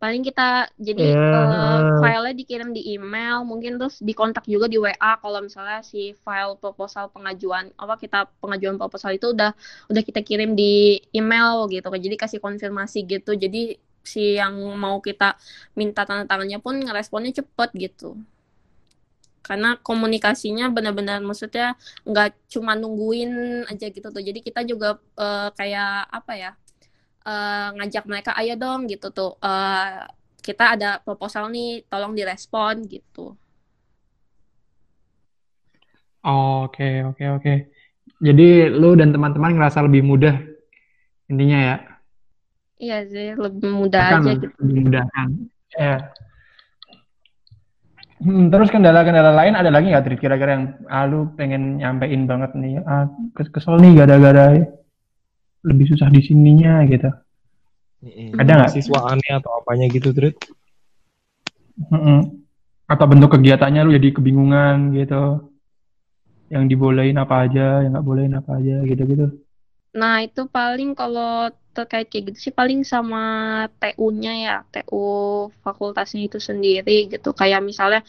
Paling 0.00 0.24
kita 0.24 0.68
jadi 0.80 1.16
Iya, 1.16 1.16
eh, 1.16 1.36
ah. 1.36 2.00
filenya 2.00 2.36
dikirim 2.36 2.70
di 2.76 2.82
email, 2.96 3.44
mungkin 3.44 3.80
terus 3.80 4.00
dikontak 4.04 4.44
juga 4.48 4.68
di 4.68 4.76
WA 4.80 5.12
kalau 5.20 5.40
misalnya 5.44 5.80
si 5.84 6.12
file 6.24 6.56
proposal 6.60 7.08
pengajuan 7.12 7.72
apa 7.80 7.96
kita 8.00 8.28
pengajuan 8.40 8.76
proposal 8.80 9.16
itu 9.16 9.32
udah 9.32 9.52
udah 9.92 10.02
kita 10.04 10.20
kirim 10.24 10.52
di 10.56 11.00
email 11.16 11.68
gitu. 11.72 11.88
Jadi 11.88 12.16
kasih 12.20 12.40
konfirmasi 12.40 13.04
gitu. 13.08 13.32
Jadi 13.36 13.76
si 14.04 14.36
yang 14.40 14.56
mau 14.76 15.00
kita 15.04 15.36
minta 15.76 16.04
tanda 16.08 16.24
tangannya 16.28 16.58
pun 16.64 16.80
ngeresponnya 16.80 17.32
cepet 17.44 17.70
gitu. 17.76 18.16
Karena 19.40 19.76
komunikasinya 19.80 20.68
benar-benar 20.68 21.24
maksudnya 21.24 21.74
nggak 22.04 22.36
cuma 22.52 22.76
nungguin 22.76 23.64
aja 23.66 23.86
gitu 23.88 24.08
tuh. 24.12 24.22
Jadi 24.22 24.40
kita 24.44 24.62
juga 24.68 25.00
uh, 25.16 25.48
kayak 25.56 26.08
apa 26.12 26.32
ya 26.36 26.50
uh, 27.24 27.68
ngajak 27.80 28.04
mereka 28.06 28.30
ayo 28.36 28.54
dong 28.56 28.86
gitu 28.86 29.10
tuh. 29.10 29.36
Uh, 29.40 30.04
kita 30.40 30.76
ada 30.76 31.00
proposal 31.04 31.52
nih 31.52 31.84
tolong 31.88 32.16
direspon 32.16 32.84
gitu. 32.88 33.36
Oke 36.24 37.04
oke 37.04 37.24
oke. 37.40 37.54
Jadi 38.20 38.68
lu 38.68 38.92
dan 38.92 39.12
teman-teman 39.16 39.56
ngerasa 39.56 39.80
lebih 39.80 40.04
mudah 40.04 40.36
intinya 41.32 41.58
ya? 41.58 41.76
Iya 42.80 42.98
sih 43.08 43.28
lebih 43.36 43.68
mudah 43.72 44.04
Akan 44.04 44.24
aja 44.24 44.32
gitu. 44.36 44.52
lebih 44.64 44.80
mudah 44.88 45.04
kan? 45.12 45.28
Ya 45.76 46.12
Hmm, 48.20 48.52
terus 48.52 48.68
kendala-kendala 48.68 49.32
lain 49.32 49.56
ada 49.56 49.72
lagi 49.72 49.88
nggak 49.88 50.04
Trit? 50.04 50.20
Kira-kira 50.20 50.50
yang 50.52 50.64
ah, 50.92 51.08
lu 51.08 51.32
pengen 51.40 51.80
nyampein 51.80 52.28
banget 52.28 52.52
nih, 52.52 52.84
ah, 52.84 53.08
kesel 53.32 53.80
nih 53.80 53.96
gara-gara 53.96 54.60
lebih 55.64 55.86
susah 55.88 56.12
di 56.12 56.20
sininya 56.20 56.84
gitu. 56.84 57.08
Hmm, 58.04 58.36
ada 58.36 58.50
nggak? 58.60 58.70
Siswa 58.76 59.08
aneh 59.08 59.32
atau 59.40 59.56
apanya 59.56 59.88
gitu 59.88 60.12
Trit? 60.12 60.36
Hmm, 61.88 62.44
atau 62.84 63.04
bentuk 63.08 63.40
kegiatannya 63.40 63.88
lu 63.88 63.96
jadi 63.96 64.08
kebingungan 64.12 64.92
gitu. 65.00 65.48
Yang 66.52 66.64
dibolehin 66.76 67.16
apa 67.16 67.48
aja, 67.48 67.80
yang 67.80 67.96
nggak 67.96 68.04
bolehin 68.04 68.36
apa 68.36 68.60
aja 68.60 68.84
gitu-gitu. 68.84 69.32
Nah 69.98 70.22
itu 70.22 70.46
paling 70.46 70.94
kalau 70.94 71.50
terkait 71.74 72.06
kayak 72.10 72.34
gitu 72.34 72.50
sih 72.50 72.54
paling 72.54 72.82
sama 72.82 73.20
TU-nya 73.78 74.32
ya, 74.46 74.56
TU 74.70 74.96
fakultasnya 75.62 76.26
itu 76.26 76.38
sendiri 76.38 77.10
gitu. 77.10 77.30
Kayak 77.34 77.62
misalnya 77.62 78.02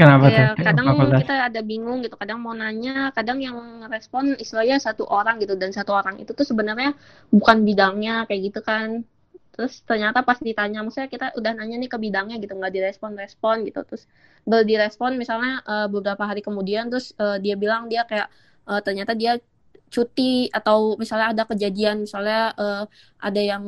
Kenapa 0.00 0.32
ya, 0.32 0.56
kadang 0.56 0.96
fakultas? 0.96 1.20
kita 1.20 1.34
ada 1.52 1.60
bingung 1.60 2.00
gitu, 2.00 2.16
kadang 2.16 2.40
mau 2.40 2.56
nanya, 2.56 3.12
kadang 3.12 3.36
yang 3.36 3.84
respon 3.92 4.32
istilahnya 4.40 4.80
satu 4.80 5.04
orang 5.04 5.36
gitu 5.44 5.60
dan 5.60 5.76
satu 5.76 5.92
orang 5.92 6.16
itu 6.16 6.32
tuh 6.32 6.48
sebenarnya 6.48 6.96
bukan 7.28 7.68
bidangnya 7.68 8.24
kayak 8.24 8.40
gitu 8.48 8.64
kan. 8.64 9.04
Terus 9.52 9.84
ternyata 9.84 10.24
pas 10.24 10.40
ditanya, 10.40 10.80
maksudnya 10.80 11.12
kita 11.12 11.36
udah 11.36 11.52
nanya 11.52 11.76
nih 11.84 11.90
ke 11.92 12.00
bidangnya 12.00 12.40
gitu, 12.40 12.56
nggak 12.56 12.72
direspon-respon 12.72 13.68
gitu. 13.68 13.84
Terus 13.84 14.08
baru 14.48 14.64
direspon 14.64 15.20
misalnya 15.20 15.60
uh, 15.68 15.84
beberapa 15.92 16.24
hari 16.24 16.40
kemudian, 16.40 16.88
terus 16.88 17.12
uh, 17.20 17.36
dia 17.36 17.60
bilang 17.60 17.92
dia 17.92 18.08
kayak 18.08 18.32
uh, 18.70 18.78
ternyata 18.78 19.18
dia 19.18 19.42
cuti 19.90 20.46
atau 20.54 20.94
misalnya 20.94 21.34
ada 21.34 21.42
kejadian 21.50 22.06
misalnya 22.06 22.54
uh, 22.54 22.86
ada 23.18 23.40
yang 23.42 23.66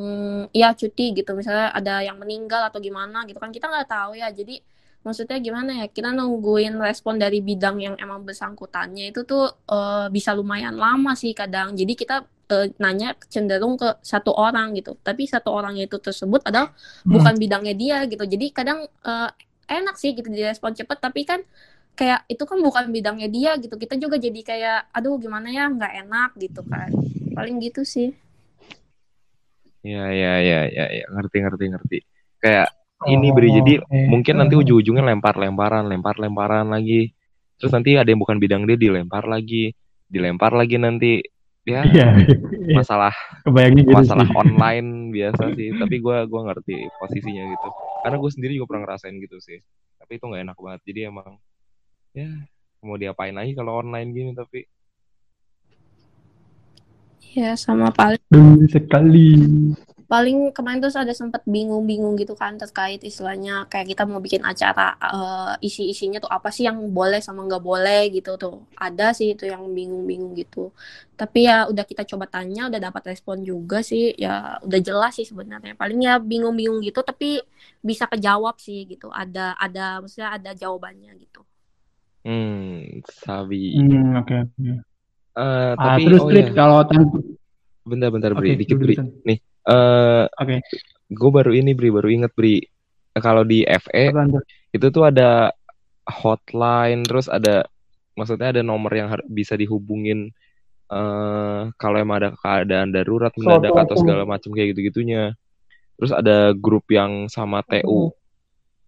ya 0.54 0.70
cuti 0.70 1.18
gitu 1.18 1.34
misalnya 1.34 1.74
ada 1.74 1.98
yang 2.06 2.14
meninggal 2.22 2.62
atau 2.70 2.78
gimana 2.78 3.26
gitu 3.26 3.42
kan 3.42 3.50
kita 3.50 3.66
nggak 3.66 3.90
tahu 3.90 4.14
ya. 4.14 4.30
Jadi 4.30 4.62
maksudnya 5.02 5.42
gimana 5.42 5.82
ya 5.82 5.86
kita 5.90 6.14
nungguin 6.14 6.78
respon 6.78 7.18
dari 7.18 7.42
bidang 7.42 7.82
yang 7.82 7.94
emang 7.98 8.22
bersangkutannya 8.22 9.10
itu 9.10 9.26
tuh 9.26 9.50
uh, 9.66 10.06
bisa 10.14 10.30
lumayan 10.30 10.78
lama 10.78 11.12
sih 11.18 11.34
kadang. 11.34 11.74
Jadi 11.74 11.92
kita 11.98 12.22
uh, 12.54 12.66
nanya 12.78 13.18
cenderung 13.26 13.74
ke 13.74 13.98
satu 14.06 14.30
orang 14.30 14.78
gitu. 14.78 14.94
Tapi 15.02 15.26
satu 15.26 15.50
orang 15.50 15.74
itu 15.74 15.98
tersebut 15.98 16.46
adalah 16.46 16.70
hmm. 16.70 17.10
bukan 17.10 17.34
bidangnya 17.34 17.74
dia 17.74 17.98
gitu. 18.06 18.22
Jadi 18.22 18.46
kadang 18.54 18.86
uh, 18.86 19.30
enak 19.66 19.98
sih 19.98 20.14
gitu 20.14 20.30
direspon 20.30 20.70
cepet. 20.78 20.98
Tapi 21.02 21.26
kan 21.26 21.42
kayak 21.92 22.24
itu 22.28 22.44
kan 22.48 22.58
bukan 22.60 22.88
bidangnya 22.88 23.28
dia 23.28 23.52
gitu. 23.60 23.74
Kita 23.76 23.94
juga 24.00 24.16
jadi 24.16 24.40
kayak 24.40 24.78
aduh 24.92 25.16
gimana 25.20 25.48
ya? 25.52 25.68
Nggak 25.68 25.92
enak 26.06 26.30
gitu 26.40 26.60
kan. 26.64 26.88
Paling 27.36 27.60
gitu 27.60 27.84
sih. 27.84 28.16
Ya 29.82 30.14
ya 30.14 30.38
ya 30.38 30.60
ya, 30.70 30.84
ya. 30.94 31.04
ngerti 31.10 31.36
ngerti 31.42 31.64
ngerti. 31.74 31.98
Kayak 32.38 32.70
oh, 33.02 33.10
ini 33.10 33.28
beri 33.34 33.50
jadi 33.50 33.74
okay. 33.82 34.06
mungkin 34.06 34.34
nanti 34.38 34.54
ujung-ujungnya 34.54 35.04
lempar-lemparan 35.14 35.90
lempar-lemparan 35.90 36.70
lagi. 36.70 37.10
Terus 37.58 37.72
nanti 37.74 37.94
ada 37.94 38.08
yang 38.10 38.22
bukan 38.22 38.38
bidang 38.38 38.62
dia 38.66 38.78
dilempar 38.78 39.26
lagi. 39.26 39.74
Dilempar 40.06 40.54
lagi 40.54 40.76
nanti. 40.78 41.22
Ya 41.62 41.86
yeah, 41.94 42.18
yeah. 42.18 42.74
masalah 42.74 43.14
Kebayangin 43.46 43.86
gitu 43.86 43.94
masalah 43.94 44.26
sih. 44.26 44.34
online 44.34 45.14
biasa 45.14 45.42
sih. 45.58 45.68
Tapi 45.78 46.02
gue 46.02 46.16
gua 46.26 46.40
ngerti 46.50 46.90
posisinya 46.98 47.44
gitu. 47.54 47.68
Karena 48.02 48.16
gue 48.18 48.30
sendiri 48.34 48.52
juga 48.58 48.66
pernah 48.74 48.82
ngerasain 48.90 49.14
gitu 49.18 49.38
sih. 49.38 49.58
Tapi 49.98 50.18
itu 50.18 50.24
nggak 50.26 50.42
enak 50.42 50.58
banget. 50.58 50.80
Jadi 50.90 51.00
emang 51.06 51.38
ya 52.12 52.28
mau 52.84 52.98
diapain 53.00 53.32
lagi 53.32 53.56
kalau 53.56 53.80
online 53.80 54.08
gini 54.12 54.30
tapi. 54.36 54.66
Ya 57.32 57.56
sama 57.56 57.88
paling 57.88 58.68
sekali. 58.68 59.40
Paling 60.04 60.52
kemarin 60.52 60.84
tuh 60.84 60.92
ada 60.92 61.16
sempat 61.16 61.40
bingung-bingung 61.48 62.20
gitu 62.20 62.36
kan 62.36 62.60
terkait 62.60 63.00
istilahnya 63.00 63.64
kayak 63.72 63.96
kita 63.96 64.04
mau 64.04 64.20
bikin 64.20 64.44
acara 64.44 64.92
uh, 65.00 65.56
isi-isinya 65.64 66.20
tuh 66.20 66.28
apa 66.28 66.52
sih 66.52 66.68
yang 66.68 66.76
boleh 66.92 67.24
sama 67.24 67.48
nggak 67.48 67.64
boleh 67.64 68.12
gitu 68.12 68.36
tuh. 68.36 68.68
Ada 68.76 69.16
sih 69.16 69.32
itu 69.32 69.48
yang 69.48 69.64
bingung-bingung 69.72 70.36
gitu. 70.36 70.76
Tapi 71.16 71.48
ya 71.48 71.64
udah 71.72 71.88
kita 71.88 72.04
coba 72.04 72.28
tanya 72.28 72.68
udah 72.68 72.80
dapat 72.92 73.16
respon 73.16 73.40
juga 73.40 73.80
sih. 73.80 74.12
Ya 74.20 74.60
udah 74.60 74.80
jelas 74.84 75.16
sih 75.16 75.24
sebenarnya. 75.24 75.72
Paling 75.80 76.04
ya 76.04 76.20
bingung-bingung 76.20 76.84
gitu 76.84 77.00
tapi 77.00 77.40
bisa 77.80 78.04
kejawab 78.04 78.60
sih 78.60 78.84
gitu. 78.84 79.08
Ada 79.08 79.56
ada 79.56 80.04
maksudnya 80.04 80.36
ada 80.36 80.52
jawabannya 80.52 81.16
gitu 81.16 81.40
Hmm, 82.22 83.02
sabi. 83.10 83.74
Hmm, 83.78 84.22
oke. 84.22 84.26
Okay, 84.26 84.40
okay. 84.46 84.76
Uh, 85.32 85.72
ah, 85.80 85.96
tapi 85.96 86.00
terus 86.06 86.22
oh 86.22 86.30
ya. 86.30 86.44
kalau 86.52 86.84
bentar-bentar 87.82 88.36
Bri, 88.36 88.54
okay, 88.54 88.58
dikit 88.60 88.76
Bri. 88.78 88.94
Nih, 89.26 89.38
uh, 89.66 90.28
oke. 90.28 90.46
Okay. 90.46 90.58
Gue 91.10 91.30
baru 91.32 91.50
ini 91.56 91.72
Bri, 91.74 91.88
baru 91.90 92.08
inget 92.12 92.32
Bri. 92.36 92.62
Kalau 93.18 93.44
di 93.44 93.66
FE 93.66 94.14
itu 94.72 94.86
tuh 94.88 95.04
ada 95.04 95.52
hotline, 96.08 97.04
terus 97.04 97.28
ada 97.28 97.66
maksudnya 98.16 98.52
ada 98.52 98.62
nomor 98.64 98.92
yang 98.92 99.08
bisa 99.28 99.56
dihubungin 99.56 100.32
uh, 100.92 101.72
kalau 101.80 101.96
emang 102.00 102.16
ada 102.24 102.30
keadaan 102.36 102.92
darurat 102.92 103.32
mendadak 103.36 103.72
atau 103.88 103.96
segala 103.96 104.22
macam 104.28 104.52
kayak 104.52 104.76
gitu-gitunya. 104.76 105.32
Terus 105.96 106.12
ada 106.12 106.52
grup 106.56 106.88
yang 106.92 107.28
sama 107.28 107.64
TU. 107.64 108.12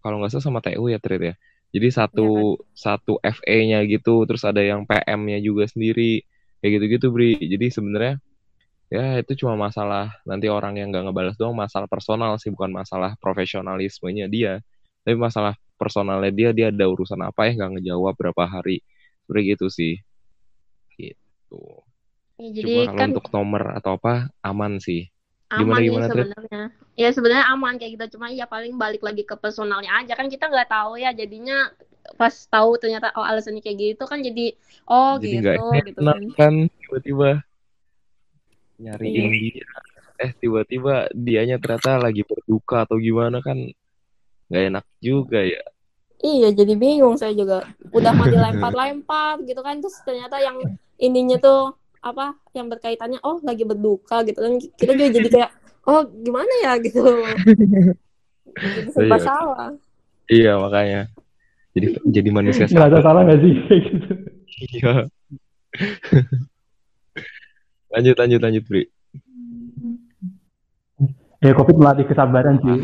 Kalau 0.01 0.21
nggak 0.21 0.37
salah 0.37 0.45
sama 0.45 0.61
TU 0.61 0.89
ya 0.89 1.01
Trit 1.01 1.21
ya. 1.21 1.35
Jadi 1.71 1.87
satu 1.91 2.27
ya, 2.27 2.61
kan? 2.61 2.75
satu 2.75 3.13
FE-nya 3.21 3.79
gitu, 3.89 4.23
terus 4.29 4.43
ada 4.47 4.61
yang 4.63 4.87
PM-nya 4.87 5.39
juga 5.43 5.67
sendiri, 5.67 6.23
kayak 6.61 6.71
gitu-gitu 6.79 7.07
Bri. 7.11 7.35
Jadi 7.39 7.67
sebenarnya 7.69 8.15
ya 8.85 9.19
itu 9.19 9.43
cuma 9.43 9.57
masalah 9.57 10.13
nanti 10.29 10.45
orang 10.45 10.77
yang 10.77 10.93
nggak 10.93 11.09
ngebalas 11.09 11.35
doang, 11.35 11.57
masalah 11.57 11.89
personal 11.89 12.37
sih, 12.39 12.53
bukan 12.53 12.71
masalah 12.71 13.17
profesionalismenya 13.19 14.29
dia. 14.29 14.61
Tapi 15.03 15.15
masalah 15.17 15.57
personalnya 15.75 16.31
dia, 16.31 16.49
dia 16.55 16.67
ada 16.71 16.85
urusan 16.87 17.19
apa 17.21 17.49
ya 17.49 17.59
nggak 17.59 17.71
ngejawab 17.79 18.13
berapa 18.15 18.43
hari, 18.47 18.79
seperti 19.25 19.41
gitu 19.51 19.67
sih. 19.67 19.93
Gitu. 20.95 21.63
Ya, 22.35 22.49
jadi 22.51 22.67
Cuma 22.67 22.81
kalau 22.91 22.99
kan... 22.99 23.09
untuk 23.15 23.27
nomor 23.31 23.63
atau 23.75 23.91
apa 23.95 24.31
aman 24.43 24.79
sih 24.83 25.07
aman 25.53 25.81
gimana, 25.81 25.83
gimana 25.85 26.05
sebenarnya. 26.09 26.63
Ya 26.97 27.09
sebenarnya 27.13 27.45
aman 27.53 27.73
kayak 27.77 27.91
gitu. 27.99 28.17
Cuma 28.17 28.33
ya 28.33 28.49
paling 28.49 28.75
balik 28.79 29.05
lagi 29.05 29.21
ke 29.21 29.35
personalnya 29.37 29.91
aja. 29.93 30.17
Kan 30.17 30.27
kita 30.31 30.49
nggak 30.49 30.69
tahu 30.69 30.97
ya 30.97 31.13
jadinya 31.13 31.69
pas 32.15 32.33
tahu 32.33 32.77
ternyata 32.77 33.09
oh 33.17 33.25
alasannya 33.25 33.65
kayak 33.65 33.97
gitu 33.97 34.05
kan 34.05 34.21
jadi 34.21 34.53
oh 34.85 35.17
jadi 35.17 35.41
gitu 35.41 35.65
gak 35.73 35.85
gitu 35.89 36.01
kan. 36.01 36.21
kan 36.37 36.53
tiba-tiba. 36.81 37.29
Nyariin 38.75 39.31
iya. 39.31 39.63
dia 39.63 39.67
eh 40.15 40.31
tiba-tiba 40.31 41.11
dianya 41.11 41.59
ternyata 41.59 41.99
lagi 41.99 42.23
berduka 42.23 42.87
atau 42.87 42.95
gimana 42.95 43.43
kan 43.43 43.57
nggak 44.47 44.63
enak 44.71 44.85
juga 45.03 45.43
ya. 45.43 45.63
Iya 46.23 46.55
jadi 46.55 46.73
bingung 46.79 47.19
saya 47.19 47.35
juga. 47.35 47.67
Udah 47.91 48.15
mau 48.15 48.25
dilempar-lempar 48.33 49.43
gitu 49.43 49.59
kan 49.59 49.83
terus 49.83 49.99
ternyata 50.07 50.39
yang 50.39 50.57
ininya 50.95 51.37
tuh 51.37 51.75
apa 52.05 52.37
yang 52.53 52.69
berkaitannya 52.69 53.17
oh 53.25 53.41
lagi 53.41 53.65
berduka 53.65 54.21
gitu 54.21 54.37
kan. 54.37 54.53
Kita 54.77 54.93
juga 54.93 55.09
jadi 55.09 55.29
kayak 55.33 55.51
oh 55.89 56.05
gimana 56.21 56.53
ya 56.61 56.71
gitu. 56.77 57.01
Jadi 58.55 58.89
serba 58.93 59.17
iya. 59.17 59.25
salah. 59.25 59.69
Iya 60.29 60.53
makanya. 60.61 61.01
Jadi 61.73 61.87
jadi 62.07 62.29
manusia 62.29 62.69
nggak 62.69 62.89
ada 62.93 62.99
salah. 63.01 63.21
nggak 63.25 63.41
sih? 63.41 63.53
Iya. 64.55 65.11
Lanjut 67.91 68.15
lanjut 68.15 68.39
lanjut 68.39 68.63
Bri 68.63 68.87
ya 71.45 71.53
covid 71.53 71.77
melatih 71.77 72.05
kesabaran 72.09 72.57
sih. 72.65 72.77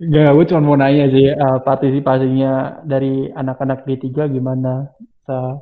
Gak, 0.00 0.32
gue 0.32 0.44
cuma 0.48 0.64
mau 0.64 0.76
nanya 0.80 1.12
sih 1.12 1.28
uh, 1.28 1.60
partisipasinya 1.60 2.80
dari 2.88 3.28
anak-anak 3.28 3.84
D3 3.84 4.32
gimana? 4.32 4.88
So, 5.28 5.60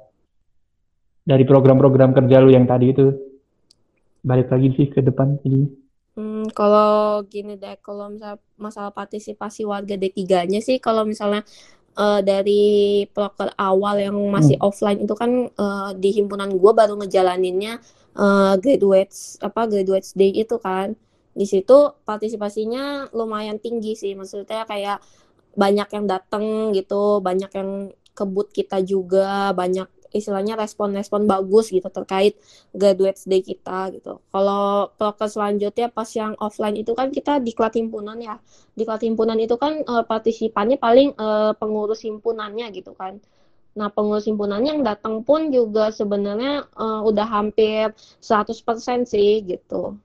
dari 1.27 1.43
program-program 1.43 2.15
kerja 2.15 2.39
lu 2.39 2.55
yang 2.55 2.65
tadi 2.71 2.95
itu 2.95 3.11
balik 4.23 4.49
lagi 4.49 4.71
sih 4.79 4.87
ke 4.87 5.03
depan 5.03 5.43
ini 5.43 5.87
Hmm, 6.17 6.49
kalau 6.57 7.21
gini 7.29 7.61
deh, 7.61 7.77
kalau 7.85 8.09
misal 8.09 8.41
masalah 8.57 8.89
partisipasi 8.89 9.69
warga 9.69 10.01
D3-nya 10.01 10.65
sih, 10.65 10.81
kalau 10.81 11.05
misalnya 11.05 11.45
uh, 11.93 12.25
dari 12.25 13.05
proker 13.13 13.53
awal 13.61 14.01
yang 14.01 14.17
masih 14.33 14.57
hmm. 14.57 14.65
offline 14.65 14.99
itu 15.05 15.13
kan 15.13 15.53
uh, 15.61 15.93
di 15.93 16.17
himpunan 16.17 16.49
gue 16.57 16.73
baru 16.73 16.97
ngejalaninnya 17.05 17.85
uh, 18.17 18.57
graduates 18.57 19.37
apa 19.45 19.69
graduates 19.69 20.17
day 20.17 20.33
itu 20.33 20.57
kan. 20.57 20.97
Di 21.37 21.45
situ 21.45 21.93
partisipasinya 22.09 23.13
lumayan 23.13 23.61
tinggi 23.61 23.93
sih, 23.93 24.17
maksudnya 24.17 24.65
kayak 24.65 25.05
banyak 25.53 25.89
yang 25.93 26.05
datang 26.09 26.73
gitu 26.73 27.21
banyak 27.21 27.53
yang 27.53 27.71
kebut 28.17 28.49
kita 28.57 28.81
juga 28.81 29.53
banyak 29.53 29.89
istilahnya 30.17 30.57
respon-respon 30.57 31.29
bagus 31.29 31.69
gitu 31.69 31.87
terkait 31.93 32.41
graduate 32.73 33.21
day 33.29 33.45
kita 33.45 33.93
gitu. 33.93 34.19
Kalau 34.33 34.91
proker 34.97 35.29
selanjutnya 35.29 35.93
pas 35.93 36.09
yang 36.17 36.33
offline 36.41 36.77
itu 36.81 36.93
kan 36.97 37.13
kita 37.13 37.39
di 37.39 37.53
klat 37.53 37.77
himpunan 37.77 38.19
ya. 38.19 38.41
Di 38.73 38.83
klat 38.89 39.05
himpunan 39.05 39.37
itu 39.37 39.55
kan 39.61 39.85
uh, 39.85 40.05
partisipannya 40.09 40.81
paling 40.81 41.15
uh, 41.21 41.53
pengurus 41.55 42.03
himpunannya 42.03 42.73
gitu 42.73 42.97
kan. 42.97 43.21
Nah, 43.77 43.93
pengurus 43.93 44.25
himpunannya 44.25 44.81
yang 44.81 44.85
datang 44.85 45.21
pun 45.21 45.53
juga 45.53 45.93
sebenarnya 45.93 46.65
uh, 46.73 47.05
udah 47.05 47.29
hampir 47.29 47.93
100% 48.25 49.05
sih 49.05 49.45
gitu. 49.45 50.01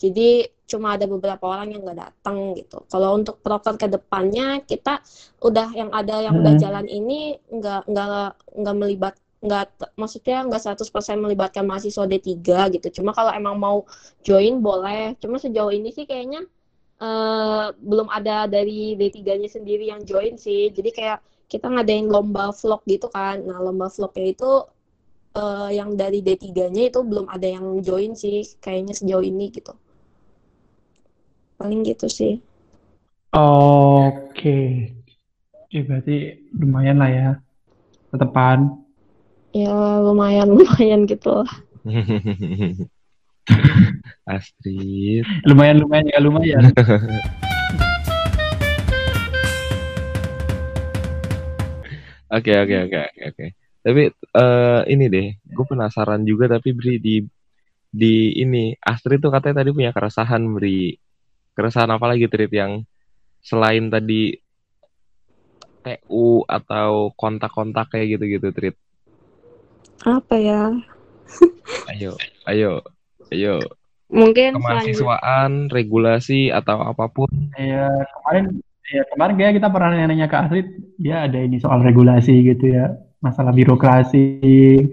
Jadi 0.00 0.48
cuma 0.66 0.96
ada 0.96 1.04
beberapa 1.04 1.44
orang 1.44 1.76
yang 1.76 1.84
nggak 1.84 2.00
datang 2.00 2.56
gitu. 2.56 2.80
Kalau 2.88 3.12
untuk 3.12 3.38
proker 3.44 3.76
ke 3.76 3.86
depannya 3.92 4.64
kita 4.64 5.04
udah 5.44 5.68
yang 5.76 5.92
ada 5.92 6.24
yang 6.24 6.40
hmm. 6.40 6.42
udah 6.42 6.54
jalan 6.56 6.86
ini 6.88 7.36
nggak 7.52 7.86
nggak 7.86 8.28
nggak 8.56 8.76
melibat 8.80 9.14
nggak 9.42 9.98
maksudnya 9.98 10.46
nggak 10.46 10.62
100% 10.78 11.18
melibatkan 11.18 11.66
mahasiswa 11.66 12.06
D3 12.06 12.38
gitu. 12.78 13.02
Cuma 13.02 13.10
kalau 13.10 13.34
emang 13.34 13.58
mau 13.58 13.84
join 14.22 14.62
boleh. 14.62 15.18
Cuma 15.18 15.36
sejauh 15.42 15.74
ini 15.74 15.90
sih 15.90 16.06
kayaknya 16.06 16.46
uh, 17.02 17.74
belum 17.76 18.08
ada 18.08 18.46
dari 18.46 18.94
D3-nya 18.94 19.50
sendiri 19.50 19.90
yang 19.90 20.06
join 20.06 20.38
sih. 20.38 20.70
Jadi 20.70 20.90
kayak 20.94 21.18
kita 21.50 21.66
ngadain 21.68 22.06
lomba 22.08 22.54
vlog 22.54 22.86
gitu 22.86 23.10
kan. 23.10 23.42
Nah, 23.42 23.58
lomba 23.60 23.90
vlognya 23.90 24.32
itu 24.32 24.50
uh, 25.36 25.68
yang 25.72 25.96
dari 25.96 26.20
D3-nya 26.20 26.92
itu 26.92 27.00
belum 27.04 27.28
ada 27.28 27.48
yang 27.48 27.80
join 27.80 28.12
sih 28.16 28.44
kayaknya 28.60 28.94
sejauh 28.96 29.24
ini 29.24 29.48
gitu 29.52 29.72
paling 31.56 31.86
gitu 31.86 32.06
sih 32.10 32.42
oke 33.32 34.60
ya 35.72 35.80
berarti 35.86 36.16
lumayan 36.58 36.98
lah 37.00 37.10
ya 37.10 37.28
tetepan 38.12 38.81
ya 39.52 40.00
lumayan 40.00 40.48
lumayan 40.56 41.04
gitu 41.04 41.44
lah 41.44 41.52
Astrid 44.32 45.28
lumayan 45.44 45.76
lumayan 45.80 46.06
ya 46.08 46.18
lumayan 46.20 46.64
Oke 52.32 52.48
oke 52.56 52.88
oke 52.88 53.00
oke. 53.28 53.46
Tapi 53.84 54.08
uh, 54.40 54.80
ini 54.88 55.04
deh, 55.12 55.36
gue 55.36 55.66
penasaran 55.68 56.24
juga 56.24 56.48
tapi 56.48 56.72
beri 56.72 56.96
di 56.96 57.20
di 57.92 58.40
ini 58.40 58.72
Astrid 58.80 59.20
tuh 59.20 59.28
katanya 59.28 59.60
tadi 59.60 59.76
punya 59.76 59.92
keresahan 59.92 60.40
beri 60.56 60.96
keresahan 61.52 61.92
apa 61.92 62.08
lagi 62.08 62.24
Trit 62.32 62.48
yang 62.48 62.88
selain 63.44 63.92
tadi 63.92 64.32
TU 65.84 66.40
atau 66.48 67.12
kontak-kontak 67.12 67.92
kayak 67.92 68.16
gitu-gitu 68.16 68.48
Trit? 68.56 68.76
Apa 70.02 70.34
ya? 70.36 70.62
ayo, 71.94 72.12
ayo, 72.50 72.82
ayo. 73.32 73.54
Mungkin 74.12 74.60
kemahasiswaan, 74.60 75.72
regulasi 75.72 76.52
atau 76.52 76.84
apa 76.84 77.08
pun. 77.08 77.32
Iya, 77.56 77.88
kemarin 78.20 78.44
ya 78.92 79.02
kemarin 79.08 79.34
kayak 79.40 79.54
kita 79.56 79.68
pernah 79.72 79.88
nanya 79.96 80.28
ke 80.28 80.36
Astrid, 80.36 80.68
dia 81.00 81.24
ada 81.24 81.38
ini 81.40 81.56
soal 81.56 81.80
regulasi 81.80 82.44
gitu 82.44 82.76
ya, 82.76 82.92
masalah 83.24 83.56
birokrasi, 83.56 84.84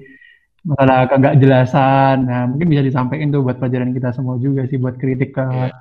masalah 0.64 1.12
kagak 1.12 1.36
jelasan. 1.36 2.24
Nah, 2.24 2.48
mungkin 2.48 2.72
bisa 2.72 2.86
disampaikan 2.86 3.36
tuh 3.36 3.44
buat 3.44 3.60
pelajaran 3.60 3.92
kita 3.92 4.16
semua 4.16 4.40
juga 4.40 4.64
sih 4.72 4.80
buat 4.80 4.96
kritik 4.96 5.36
ke 5.36 5.44
yeah 5.44 5.76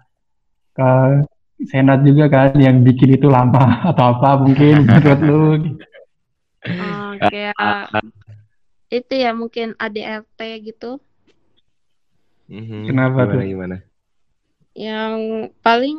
ke 0.79 0.91
senat 1.67 2.07
juga 2.07 2.31
kan 2.31 2.55
yang 2.55 2.87
bikin 2.87 3.19
itu 3.19 3.27
lama 3.27 3.79
atau 3.91 4.15
apa 4.15 4.39
mungkin 4.39 4.87
menurut 4.87 5.21
lu 5.27 5.43
Oke, 7.19 7.55
uh, 7.55 7.87
itu 8.89 9.15
ya 9.15 9.37
mungkin 9.37 9.77
ADRT 9.77 10.41
gitu. 10.65 11.01
Mm-hmm. 12.49 12.83
Kenapa 12.89 13.29
gimana, 13.29 13.33
tuh? 13.33 13.41
Gimana? 13.45 13.77
Yang 14.73 15.17
paling 15.61 15.99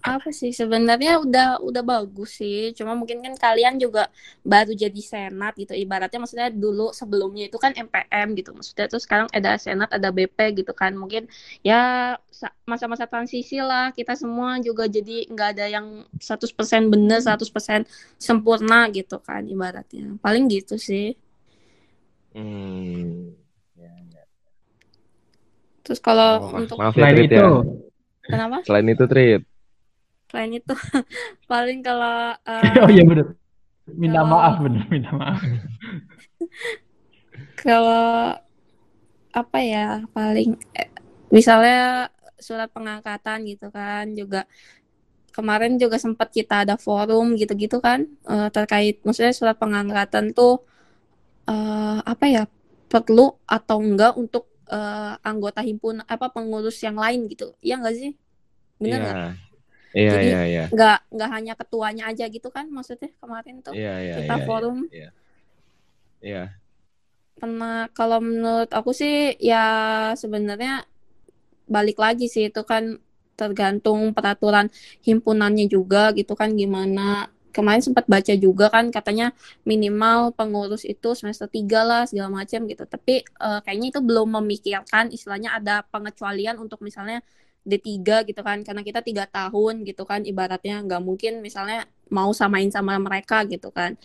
apa 0.00 0.32
sih 0.32 0.48
sebenarnya 0.48 1.20
udah 1.20 1.60
udah 1.60 1.84
bagus 1.84 2.40
sih 2.40 2.72
cuma 2.72 2.96
mungkin 2.96 3.20
kan 3.20 3.36
kalian 3.36 3.76
juga 3.76 4.08
baru 4.40 4.72
jadi 4.72 4.96
senat 4.96 5.52
gitu 5.60 5.76
ibaratnya 5.76 6.16
maksudnya 6.16 6.48
dulu 6.48 6.88
sebelumnya 6.96 7.52
itu 7.52 7.60
kan 7.60 7.76
MPM 7.76 8.32
gitu 8.32 8.56
maksudnya 8.56 8.88
terus 8.88 9.04
sekarang 9.04 9.28
ada 9.28 9.60
senat 9.60 9.92
ada 9.92 10.08
BP 10.08 10.64
gitu 10.64 10.72
kan 10.72 10.96
mungkin 10.96 11.28
ya 11.60 12.16
masa-masa 12.64 13.04
transisi 13.04 13.60
lah 13.60 13.92
kita 13.92 14.16
semua 14.16 14.56
juga 14.64 14.88
jadi 14.88 15.28
nggak 15.28 15.48
ada 15.60 15.66
yang 15.68 16.08
100% 16.16 16.48
bener 16.88 17.20
100% 17.20 17.84
sempurna 18.16 18.88
gitu 18.88 19.20
kan 19.20 19.44
ibaratnya 19.44 20.16
paling 20.24 20.48
gitu 20.48 20.80
sih 20.80 21.12
hmm. 22.34 23.34
Ya, 23.80 23.92
ya. 24.12 24.24
terus 25.82 25.98
kalau 25.98 26.52
oh, 26.52 26.60
untuk 26.60 26.76
maaf 26.76 26.94
ya, 26.94 27.10
itu 27.16 27.34
ya. 27.34 27.48
Kenapa? 28.20 28.62
Selain 28.62 28.86
itu, 28.86 29.04
Trip, 29.08 29.42
selain 30.30 30.62
itu 30.62 30.74
paling 31.50 31.82
kalau 31.82 32.38
uh, 32.38 32.74
oh 32.86 32.90
iya 32.90 33.02
benar 33.02 33.34
minta 33.98 34.22
kalau, 34.22 34.30
maaf 34.30 34.54
benar 34.62 34.84
minta 34.86 35.10
maaf 35.10 35.40
kalau 37.66 38.38
apa 39.30 39.58
ya 39.58 40.06
paling 40.14 40.54
eh, 40.78 40.90
misalnya 41.34 42.08
surat 42.38 42.70
pengangkatan 42.70 43.42
gitu 43.50 43.68
kan 43.74 44.06
juga 44.14 44.46
kemarin 45.34 45.78
juga 45.78 45.98
sempat 45.98 46.30
kita 46.30 46.66
ada 46.66 46.74
forum 46.78 47.34
gitu-gitu 47.34 47.82
kan 47.82 48.06
uh, 48.26 48.50
terkait 48.50 49.02
maksudnya 49.02 49.34
surat 49.34 49.58
pengangkatan 49.58 50.34
tuh 50.34 50.62
uh, 51.50 51.98
apa 52.06 52.24
ya 52.30 52.44
perlu 52.86 53.34
atau 53.46 53.78
enggak 53.82 54.14
untuk 54.14 54.46
uh, 54.70 55.18
anggota 55.26 55.60
himpunan 55.66 56.06
apa 56.06 56.30
pengurus 56.30 56.78
yang 56.82 56.98
lain 56.98 57.26
gitu 57.26 57.54
ya 57.58 57.82
enggak 57.82 57.98
sih 57.98 58.12
benar 58.78 58.98
nggak 59.02 59.18
yeah. 59.18 59.34
Iya, 59.90 60.12
Jadi 60.14 60.26
iya, 60.30 60.40
iya. 60.46 60.64
nggak 60.70 60.98
nggak 61.10 61.30
hanya 61.34 61.54
ketuanya 61.58 62.04
aja 62.14 62.30
gitu 62.30 62.46
kan 62.54 62.70
maksudnya 62.70 63.10
kemarin 63.18 63.58
tuh 63.58 63.74
iya, 63.74 63.98
iya, 63.98 64.14
kita 64.22 64.36
iya, 64.38 64.46
forum. 64.46 64.78
Iya. 64.86 65.10
Iya. 66.22 66.44
Pernah 67.34 67.90
kalau 67.90 68.22
menurut 68.22 68.70
aku 68.70 68.94
sih 68.94 69.34
ya 69.42 69.66
sebenarnya 70.14 70.86
balik 71.66 71.98
lagi 71.98 72.30
sih 72.30 72.54
itu 72.54 72.62
kan 72.62 73.02
tergantung 73.34 74.14
peraturan 74.14 74.70
himpunannya 75.02 75.66
juga 75.66 76.14
gitu 76.14 76.38
kan 76.38 76.54
gimana 76.54 77.26
kemarin 77.50 77.82
sempat 77.82 78.06
baca 78.06 78.34
juga 78.38 78.70
kan 78.70 78.88
katanya 78.88 79.34
minimal 79.66 80.32
pengurus 80.34 80.86
itu 80.86 81.14
semester 81.18 81.50
tiga 81.50 81.82
lah 81.82 82.02
segala 82.06 82.42
macam 82.42 82.64
gitu 82.66 82.86
tapi 82.86 83.26
uh, 83.38 83.60
kayaknya 83.62 83.98
itu 83.98 84.00
belum 84.00 84.40
memikirkan 84.40 85.10
istilahnya 85.10 85.54
ada 85.58 85.82
pengecualian 85.90 86.56
untuk 86.58 86.80
misalnya 86.80 87.20
D3 87.60 88.24
gitu 88.24 88.40
kan 88.40 88.64
karena 88.64 88.80
kita 88.80 89.04
tiga 89.04 89.28
tahun 89.28 89.84
gitu 89.84 90.08
kan 90.08 90.24
ibaratnya 90.24 90.80
nggak 90.80 91.02
mungkin 91.04 91.44
misalnya 91.44 91.84
mau 92.08 92.32
samain 92.32 92.72
sama 92.72 92.96
mereka 92.96 93.44
gitu 93.44 93.68
kan 93.68 94.00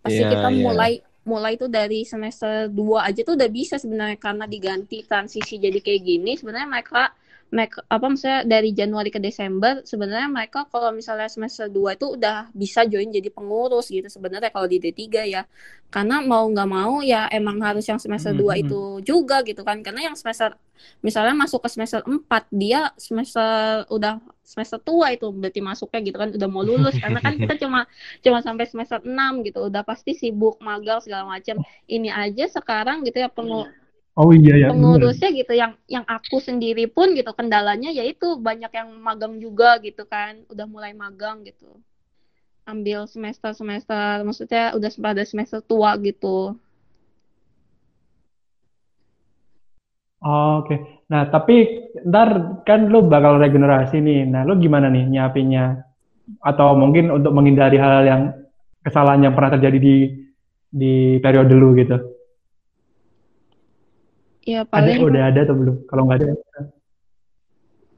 pasti 0.00 0.22
yeah, 0.22 0.30
kita 0.30 0.48
yeah. 0.48 0.62
mulai 0.62 0.92
mulai 1.26 1.58
itu 1.58 1.68
dari 1.68 2.08
semester 2.08 2.70
2 2.72 2.78
aja 2.96 3.20
tuh 3.26 3.36
udah 3.36 3.50
bisa 3.52 3.76
sebenarnya 3.76 4.16
karena 4.16 4.48
diganti 4.48 5.04
transisi 5.04 5.60
jadi 5.60 5.76
kayak 5.82 6.02
gini 6.02 6.32
sebenarnya 6.40 6.68
mereka 6.70 7.12
mereka 7.50 7.82
apa 7.90 8.06
misalnya 8.06 8.46
dari 8.46 8.70
Januari 8.70 9.10
ke 9.10 9.18
Desember 9.18 9.82
sebenarnya 9.82 10.30
mereka 10.30 10.70
kalau 10.70 10.94
misalnya 10.94 11.26
semester 11.26 11.66
2 11.66 11.98
itu 11.98 12.06
udah 12.14 12.46
bisa 12.54 12.86
join 12.86 13.10
jadi 13.10 13.26
pengurus 13.34 13.90
gitu 13.90 14.06
sebenarnya 14.06 14.54
kalau 14.54 14.70
di 14.70 14.78
D3 14.78 15.02
ya. 15.26 15.42
Karena 15.90 16.22
mau 16.22 16.46
nggak 16.46 16.68
mau 16.70 17.02
ya 17.02 17.26
emang 17.34 17.58
harus 17.58 17.82
yang 17.90 17.98
semester 17.98 18.30
hmm, 18.30 18.42
2 18.42 18.46
hmm. 18.46 18.62
itu 18.62 18.82
juga 19.02 19.42
gitu 19.42 19.66
kan. 19.66 19.82
Karena 19.82 20.06
yang 20.06 20.14
semester 20.14 20.54
misalnya 21.02 21.34
masuk 21.34 21.66
ke 21.66 21.68
semester 21.74 22.06
4 22.06 22.22
dia 22.54 22.94
semester 22.94 23.82
udah 23.90 24.22
semester 24.46 24.78
tua 24.78 25.10
itu 25.10 25.28
berarti 25.34 25.60
masuknya 25.60 26.00
gitu 26.06 26.16
kan 26.22 26.30
udah 26.34 26.48
mau 26.48 26.62
lulus 26.62 26.96
karena 26.98 27.18
kan 27.18 27.34
kita 27.36 27.54
cuma 27.66 27.84
cuma 28.22 28.38
sampai 28.46 28.64
semester 28.70 29.02
6 29.02 29.10
gitu 29.46 29.66
udah 29.66 29.82
pasti 29.82 30.14
sibuk 30.14 30.62
magang 30.62 31.02
segala 31.02 31.26
macam. 31.26 31.58
Ini 31.90 32.14
aja 32.14 32.46
sekarang 32.46 33.02
gitu 33.02 33.18
ya 33.18 33.26
pengurus 33.26 33.79
Oh 34.18 34.34
iya 34.34 34.66
ya. 34.66 34.68
Pengurusnya 34.74 35.30
gitu 35.30 35.54
yang 35.54 35.78
yang 35.86 36.02
aku 36.02 36.42
sendiri 36.42 36.90
pun 36.90 37.14
gitu 37.14 37.30
kendalanya 37.30 37.94
yaitu 37.94 38.34
banyak 38.42 38.70
yang 38.74 38.90
magang 38.98 39.38
juga 39.38 39.78
gitu 39.78 40.02
kan, 40.02 40.42
udah 40.50 40.66
mulai 40.66 40.90
magang 40.90 41.46
gitu. 41.46 41.78
Ambil 42.66 43.06
semester-semester 43.06 44.26
maksudnya 44.26 44.74
udah 44.74 44.90
pada 44.98 45.22
semester 45.22 45.62
tua 45.62 45.94
gitu. 46.02 46.58
Oh, 50.20 50.60
Oke, 50.60 50.76
okay. 50.76 50.78
nah 51.08 51.32
tapi 51.32 51.88
ntar 52.04 52.60
kan 52.68 52.92
lo 52.92 53.00
bakal 53.08 53.40
regenerasi 53.40 54.04
nih. 54.04 54.28
Nah 54.28 54.44
lo 54.44 54.58
gimana 54.60 54.92
nih 54.92 55.08
nyiapinnya? 55.08 55.80
Atau 56.44 56.76
mungkin 56.76 57.08
untuk 57.08 57.32
menghindari 57.32 57.80
hal-hal 57.80 58.04
yang 58.04 58.22
kesalahan 58.84 59.24
yang 59.24 59.34
pernah 59.38 59.56
terjadi 59.56 59.78
di 59.80 59.96
di 60.68 61.16
periode 61.24 61.56
lu 61.56 61.72
gitu? 61.72 62.19
Ya 64.46 64.64
paling 64.64 65.00
ada 65.00 65.06
udah 65.06 65.22
ada 65.28 65.40
atau 65.44 65.56
belum? 65.56 65.76
Kalau 65.84 66.02
nggak 66.08 66.18
ada. 66.20 66.34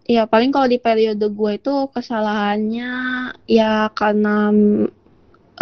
Iya, 0.02 0.26
paling 0.26 0.50
kalau 0.50 0.66
di 0.66 0.82
periode 0.82 1.22
gue 1.30 1.52
itu 1.62 1.74
kesalahannya 1.94 2.90
ya 3.46 3.86
karena 3.94 4.50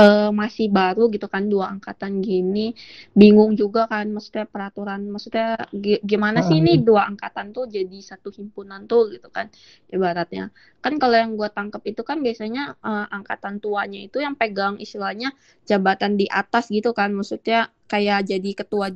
uh, 0.01 0.31
masih 0.33 0.73
baru 0.73 1.13
gitu 1.13 1.27
kan 1.29 1.47
dua 1.47 1.69
angkatan 1.77 2.25
gini 2.25 2.73
bingung 3.13 3.53
juga 3.59 3.85
kan 3.85 4.09
maksudnya 4.09 4.49
peraturan 4.49 5.09
maksudnya 5.13 5.61
gimana 6.05 6.41
sih 6.41 6.61
ini 6.63 6.81
dua 6.81 7.05
angkatan 7.09 7.53
tuh 7.53 7.69
jadi 7.69 7.99
satu 8.01 8.33
himpunan 8.33 8.89
tuh 8.89 9.13
gitu 9.13 9.29
kan 9.29 9.53
ibaratnya 9.93 10.49
kan 10.81 10.97
kalau 10.97 11.17
yang 11.21 11.37
gue 11.37 11.49
tangkap 11.53 11.83
itu 11.85 12.01
kan 12.01 12.25
biasanya 12.25 12.81
uh, 12.81 13.07
angkatan 13.13 13.61
tuanya 13.61 14.01
itu 14.01 14.23
yang 14.25 14.35
pegang 14.39 14.81
istilahnya 14.81 15.37
jabatan 15.69 16.17
di 16.17 16.25
atas 16.31 16.73
gitu 16.73 16.97
kan 16.97 17.13
maksudnya 17.13 17.69
kayak 17.91 18.25
jadi 18.25 18.51
ketua 18.57 18.95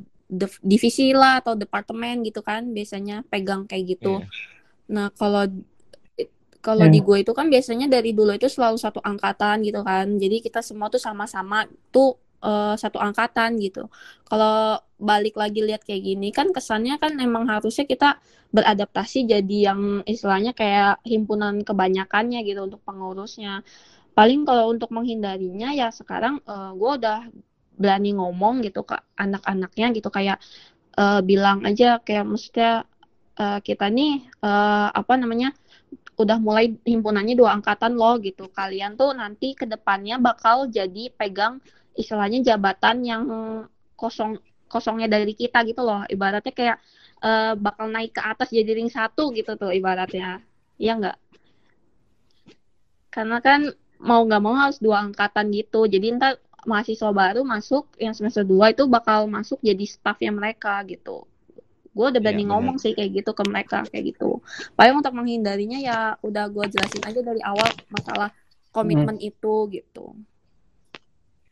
divisi 0.61 1.13
lah 1.13 1.41
atau 1.43 1.53
departemen 1.53 2.25
gitu 2.25 2.41
kan 2.41 2.73
biasanya 2.73 3.21
pegang 3.29 3.69
kayak 3.69 3.97
gitu 3.97 4.21
yeah. 4.21 4.29
nah 4.85 5.07
kalau 5.13 5.45
kalau 6.65 6.89
yeah. 6.89 6.93
di 6.97 6.99
gue 7.05 7.17
itu 7.21 7.29
kan 7.37 7.45
biasanya 7.45 7.85
dari 7.85 8.17
dulu 8.17 8.33
itu 8.33 8.49
selalu 8.49 8.81
satu 8.81 8.97
angkatan 9.05 9.61
gitu 9.61 9.85
kan. 9.85 10.17
Jadi 10.17 10.41
kita 10.41 10.65
semua 10.65 10.89
tuh 10.89 10.97
sama-sama 10.97 11.69
tuh 11.93 12.17
uh, 12.41 12.73
satu 12.73 12.97
angkatan 12.97 13.61
gitu. 13.61 13.85
Kalau 14.25 14.81
balik 14.97 15.37
lagi 15.37 15.61
lihat 15.61 15.85
kayak 15.85 16.01
gini 16.01 16.33
kan 16.33 16.49
kesannya 16.49 16.97
kan 16.97 17.21
emang 17.21 17.45
harusnya 17.45 17.85
kita 17.85 18.17
beradaptasi 18.49 19.29
jadi 19.29 19.57
yang 19.69 20.01
istilahnya 20.09 20.57
kayak 20.57 21.05
himpunan 21.05 21.61
kebanyakannya 21.61 22.41
gitu 22.41 22.65
untuk 22.65 22.81
pengurusnya. 22.81 23.61
Paling 24.17 24.49
kalau 24.49 24.73
untuk 24.73 24.89
menghindarinya 24.89 25.69
ya 25.69 25.93
sekarang 25.93 26.41
uh, 26.49 26.73
gue 26.73 26.91
udah 26.97 27.29
berani 27.75 28.15
ngomong 28.15 28.63
gitu 28.63 28.83
ke 28.87 28.95
anak-anaknya 29.19 29.87
gitu 29.95 30.09
kayak 30.11 30.37
uh, 30.95 31.19
bilang 31.21 31.63
aja 31.67 31.99
kayak 31.99 32.25
maksudnya 32.25 32.87
uh, 33.39 33.59
kita 33.59 33.91
nih 33.91 34.23
uh, 34.43 34.89
apa 34.91 35.13
namanya 35.19 35.51
udah 36.15 36.39
mulai 36.39 36.71
himpunannya 36.87 37.35
dua 37.35 37.59
angkatan 37.59 37.99
loh 37.99 38.15
gitu. 38.23 38.47
Kalian 38.47 38.95
tuh 38.95 39.11
nanti 39.11 39.51
ke 39.51 39.67
depannya 39.67 40.15
bakal 40.15 40.71
jadi 40.71 41.11
pegang 41.11 41.59
istilahnya 41.95 42.39
jabatan 42.55 43.03
yang 43.03 43.23
kosong 43.99 44.39
kosongnya 44.71 45.11
dari 45.11 45.35
kita 45.35 45.63
gitu 45.67 45.83
loh. 45.83 46.07
Ibaratnya 46.07 46.53
kayak 46.55 46.77
uh, 47.19 47.53
bakal 47.59 47.91
naik 47.91 48.15
ke 48.15 48.21
atas 48.23 48.47
jadi 48.51 48.79
ring 48.79 48.87
satu 48.87 49.35
gitu 49.35 49.59
tuh 49.59 49.75
ibaratnya. 49.75 50.39
Iya 50.79 50.93
nggak? 50.99 51.17
Karena 53.11 53.37
kan 53.43 53.71
mau 53.99 54.23
nggak 54.23 54.43
mau 54.43 54.55
harus 54.55 54.79
dua 54.79 55.03
angkatan 55.03 55.51
gitu. 55.51 55.87
Jadi 55.87 56.15
ntar 56.15 56.39
mahasiswa 56.65 57.09
baru 57.13 57.41
masuk 57.45 57.87
yang 58.01 58.13
semester 58.13 58.41
dua 58.45 58.73
itu 58.73 58.85
bakal 58.89 59.29
masuk 59.29 59.61
jadi 59.61 59.85
staffnya 59.85 60.33
mereka 60.33 60.81
gitu. 60.85 61.25
Gue 61.95 62.11
udah 62.11 62.19
berani 62.19 62.43
ya, 62.43 62.51
ngomong 62.51 62.75
sih 62.75 62.91
kayak 62.91 63.23
gitu 63.23 63.31
ke 63.31 63.43
mereka 63.47 63.87
kayak 63.87 64.11
gitu. 64.11 64.43
Paling 64.75 64.99
untuk 64.99 65.15
menghindarinya 65.15 65.79
ya 65.79 65.97
udah 66.19 66.51
gue 66.51 66.65
jelasin 66.67 67.03
aja 67.07 67.21
dari 67.23 67.39
awal 67.39 67.71
masalah 67.87 68.35
komitmen 68.75 69.15
hmm. 69.15 69.29
itu 69.31 69.55
gitu. 69.71 70.11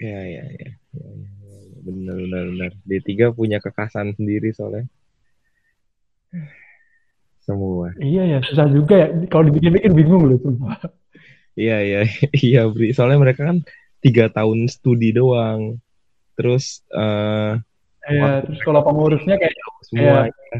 Ya 0.03 0.19
ya 0.19 0.43
ya, 0.43 0.67
ya, 0.67 0.71
ya, 0.91 1.59
ya. 1.63 1.79
benar 1.87 2.15
benar 2.19 2.43
benar. 2.51 2.71
D3 2.83 3.31
punya 3.31 3.63
kekasan 3.63 4.11
sendiri 4.19 4.51
soalnya. 4.51 4.83
Semua. 7.47 7.95
Iya 7.99 8.23
ya 8.27 8.39
susah 8.43 8.67
juga 8.67 8.99
ya. 8.99 9.07
Kalau 9.31 9.47
dibikin-bikin 9.51 9.91
bingung 9.91 10.31
loh 10.31 10.39
semua. 10.39 10.79
Iya 11.59 11.77
iya 11.83 11.99
iya 12.47 12.61
Bri. 12.71 12.95
Soalnya 12.95 13.19
mereka 13.19 13.43
kan 13.43 13.67
tiga 14.03 14.27
tahun 14.27 14.67
studi 14.67 15.15
doang 15.15 15.79
terus 16.35 16.83
uh, 16.91 17.57
Iya, 18.03 18.43
terus 18.43 18.59
kalau 18.67 18.83
pengurusnya 18.83 19.39
kayak 19.39 19.55
semua. 19.87 20.27
Ya. 20.27 20.59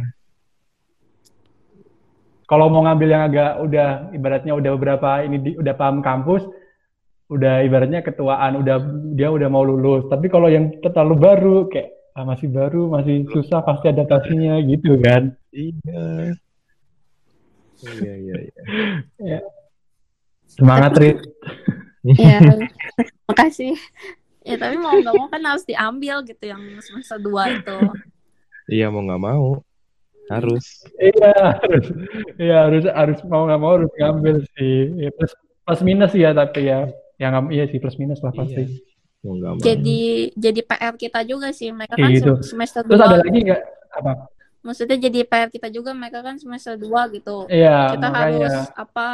Kalau 2.47 2.71
mau 2.71 2.87
ngambil 2.87 3.09
yang 3.11 3.23
agak 3.27 3.51
udah 3.59 3.89
ibaratnya 4.15 4.53
udah 4.55 4.71
beberapa 4.79 5.09
ini 5.27 5.37
di, 5.43 5.51
udah 5.59 5.73
paham 5.75 5.99
kampus, 5.99 6.47
udah 7.27 7.65
ibaratnya 7.67 7.99
ketuaan, 7.99 8.63
udah 8.63 8.77
dia 9.15 9.27
udah 9.27 9.49
mau 9.51 9.63
lulus. 9.67 10.07
Tapi 10.07 10.31
kalau 10.31 10.47
yang 10.47 10.71
terlalu 10.79 11.15
baru 11.19 11.57
kayak 11.67 12.15
ah, 12.15 12.23
masih 12.23 12.47
baru, 12.47 12.87
masih 12.93 13.27
susah 13.31 13.59
pasti 13.59 13.91
adaptasinya 13.91 14.63
gitu 14.63 14.95
kan. 15.03 15.35
Iya. 15.51 16.39
Iya 17.83 18.13
iya 18.15 18.35
iya. 18.39 18.63
ya. 19.35 19.41
Semangat 20.47 20.95
Rit. 20.95 21.19
Iya. 22.03 22.39
Makasih. 23.31 23.79
Ya 24.43 24.59
tapi 24.59 24.75
mau 24.75 24.91
nggak 24.91 25.15
mau 25.15 25.27
kan 25.31 25.39
harus 25.39 25.63
diambil 25.63 26.19
gitu 26.27 26.43
yang 26.51 26.59
semester 26.83 27.15
dua 27.15 27.47
itu. 27.47 27.77
Iya 28.67 28.91
mau 28.91 29.07
nggak 29.07 29.23
mau. 29.23 29.63
Harus. 30.27 30.83
Iya 30.99 31.31
harus. 31.63 31.85
Iya 32.35 32.57
harus 32.67 32.83
harus 32.91 33.19
mau 33.23 33.47
nggak 33.47 33.61
mau 33.63 33.73
harus 33.79 33.91
ngambil 33.95 34.43
sih. 34.59 34.91
Ya, 34.99 35.09
plus 35.15 35.31
plus 35.63 35.81
minus 35.83 36.11
ya 36.11 36.35
tapi 36.35 36.67
ya. 36.67 36.91
Yang 37.15 37.33
iya 37.55 37.63
sih 37.71 37.79
plus 37.79 37.95
minus 37.95 38.19
lah 38.19 38.35
pasti. 38.35 38.67
Iya. 38.67 38.91
mau 39.23 39.55
mau. 39.55 39.63
jadi 39.63 40.35
jadi 40.35 40.61
PR 40.67 40.95
kita 40.99 41.23
juga 41.23 41.55
sih. 41.55 41.71
Mereka 41.71 41.95
kan 41.95 42.11
gitu. 42.11 42.43
semester 42.43 42.83
dua 42.83 42.99
terus 42.99 43.03
ada 43.07 43.17
lagi 43.23 43.39
nggak? 43.47 43.61
Apa? 43.95 44.11
Maksudnya 44.63 44.97
jadi 44.99 45.19
PR 45.23 45.47
kita 45.47 45.67
juga 45.71 45.95
mereka 45.95 46.19
kan 46.19 46.35
semester 46.35 46.75
dua 46.75 47.07
gitu. 47.07 47.47
Iya, 47.47 47.95
kita 47.95 48.07
makanya. 48.11 48.27
harus 48.27 48.55
apa 48.75 49.07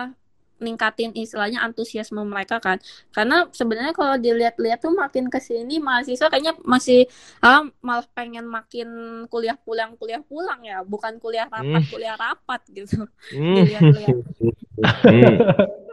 ningkatin 0.60 1.15
istilahnya 1.15 1.63
antusiasme 1.63 2.22
mereka 2.24 2.60
kan. 2.60 2.78
Karena 3.15 3.48
sebenarnya 3.52 3.95
kalau 3.95 4.15
dilihat-lihat 4.19 4.84
tuh 4.84 4.93
makin 4.93 5.32
ke 5.32 5.39
sini 5.41 5.80
mahasiswa 5.80 6.28
kayaknya 6.30 6.54
masih 6.62 7.08
ah, 7.41 7.65
malah 7.80 8.06
pengen 8.13 8.45
makin 8.45 8.88
kuliah 9.32 9.56
pulang 9.58 9.95
kuliah 9.95 10.22
pulang 10.24 10.60
ya. 10.63 10.84
Bukan 10.84 11.17
kuliah 11.17 11.48
rapat 11.48 11.84
hmm. 11.84 11.91
kuliah 11.91 12.15
rapat 12.19 12.62
gitu. 12.72 13.08
Hmm. 13.34 13.56
dilihat-lihat. 13.58 14.17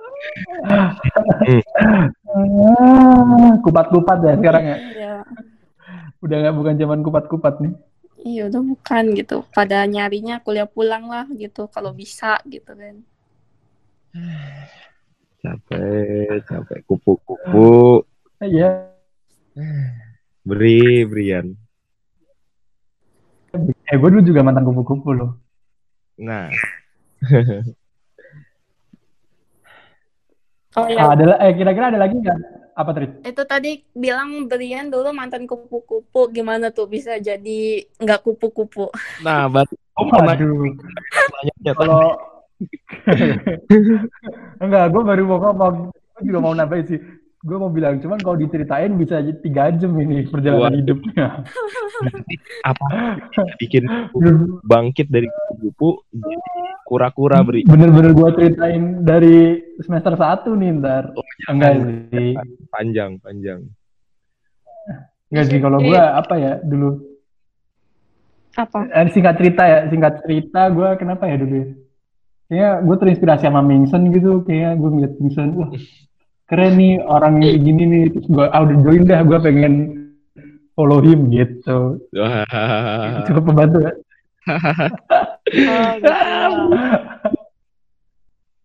Kupat-kupat 3.64 4.18
ya 4.24 4.35
sekarang 4.37 4.64
ya, 4.64 4.76
ya. 4.96 5.16
udah 6.20 6.37
nggak 6.40 6.57
bukan 6.57 6.74
zaman 6.76 7.00
kupat-kupat 7.05 7.55
nih? 7.62 7.72
Iya 8.26 8.42
udah 8.50 8.62
bukan 8.64 9.05
gitu. 9.14 9.46
Pada 9.55 9.87
nyarinya 9.87 10.42
kuliah 10.42 10.66
pulang 10.66 11.07
lah 11.07 11.31
gitu 11.31 11.70
kalau 11.70 11.94
bisa 11.94 12.42
gitu 12.48 12.74
kan 12.74 13.07
capek 15.40 16.42
capek 16.46 16.79
kupu-kupu 16.88 18.02
iya 18.42 18.90
beri 20.42 21.07
Brian 21.07 21.55
eh 23.87 23.96
gue 23.96 24.09
dulu 24.11 24.22
juga 24.26 24.44
mantan 24.44 24.66
kupu-kupu 24.66 25.11
loh 25.14 25.33
nah 26.20 26.50
Oh 30.76 30.85
iya. 30.92 31.09
Ah, 31.09 31.16
ada 31.16 31.40
eh 31.40 31.57
kira-kira 31.57 31.88
ada 31.88 31.96
lagi 31.96 32.20
nggak? 32.20 32.37
Apa 32.76 32.92
tadi? 32.92 33.09
Itu 33.24 33.48
tadi 33.48 33.81
bilang 33.96 34.44
Brian 34.44 34.92
dulu 34.92 35.09
mantan 35.16 35.48
kupu-kupu, 35.48 36.29
gimana 36.29 36.68
tuh 36.68 36.85
bisa 36.85 37.16
jadi 37.16 37.88
nggak 37.96 38.20
kupu-kupu? 38.20 38.92
Nah, 39.24 39.48
berarti 39.48 39.72
oh. 39.96 40.05
Kalau 41.72 42.36
Enggak, 44.62 44.85
gue 44.92 45.03
baru 45.05 45.23
mau 45.29 45.38
ngomong. 45.40 45.75
Gue 45.92 46.23
juga 46.25 46.38
mau 46.40 46.55
nambahin 46.57 46.87
sih. 46.88 47.01
Gue 47.47 47.62
mau 47.62 47.71
bilang, 47.71 48.03
cuman 48.03 48.19
kalau 48.19 48.35
diceritain 48.40 48.99
bisa 48.99 49.23
tiga 49.45 49.71
jam 49.71 49.95
ini 50.01 50.27
perjalanan 50.27 50.66
Wah. 50.66 50.75
hidupnya. 50.75 51.27
Apa? 52.66 52.87
Bikin 53.61 53.87
bangkit 54.66 55.07
dari 55.12 55.31
kupu-kupu 55.31 56.03
kura-kura 56.83 57.47
beri. 57.47 57.62
Bener-bener 57.62 58.16
gue 58.16 58.29
ceritain 58.35 59.05
dari 59.05 59.62
semester 59.79 60.19
satu 60.19 60.59
nih 60.59 60.75
ntar. 60.81 61.14
Oh, 61.14 61.23
Enggak 61.53 61.73
sih. 62.11 62.35
Panjang, 62.73 63.23
panjang. 63.23 63.61
Enggak 65.31 65.45
sih, 65.47 65.59
kalau 65.62 65.79
gue 65.79 65.99
apa 65.99 66.35
ya 66.38 66.59
dulu. 66.62 66.99
Apa? 68.57 68.88
Eh, 68.90 69.07
singkat 69.12 69.37
cerita 69.38 69.62
ya, 69.69 69.79
singkat 69.87 70.25
cerita 70.25 70.66
gue 70.73 70.88
kenapa 70.99 71.29
ya 71.29 71.37
dulu 71.38 71.55
ya? 71.62 71.66
Kayaknya 72.46 72.70
gue 72.87 72.96
terinspirasi 73.02 73.44
sama 73.50 73.62
Mingson 73.62 74.02
gitu, 74.14 74.46
kayak 74.46 74.78
gue 74.78 74.90
ngeliat 74.90 75.14
Mingson, 75.18 75.50
wah 75.59 75.70
keren 76.46 76.78
nih 76.78 77.02
orang 77.02 77.42
yang 77.42 77.59
gini 77.59 77.82
nih, 77.90 78.02
terus 78.14 78.26
gue 78.30 78.46
ah, 78.46 78.62
udah 78.62 78.76
join 78.87 79.02
dah, 79.02 79.20
gue 79.26 79.38
pengen 79.42 79.74
follow 80.78 81.02
him 81.02 81.26
gitu. 81.35 81.98
Cukup 83.26 83.44
membantu 83.50 83.78
ya. 83.82 83.92
oh, 85.66 85.90
gitu. 85.98 86.14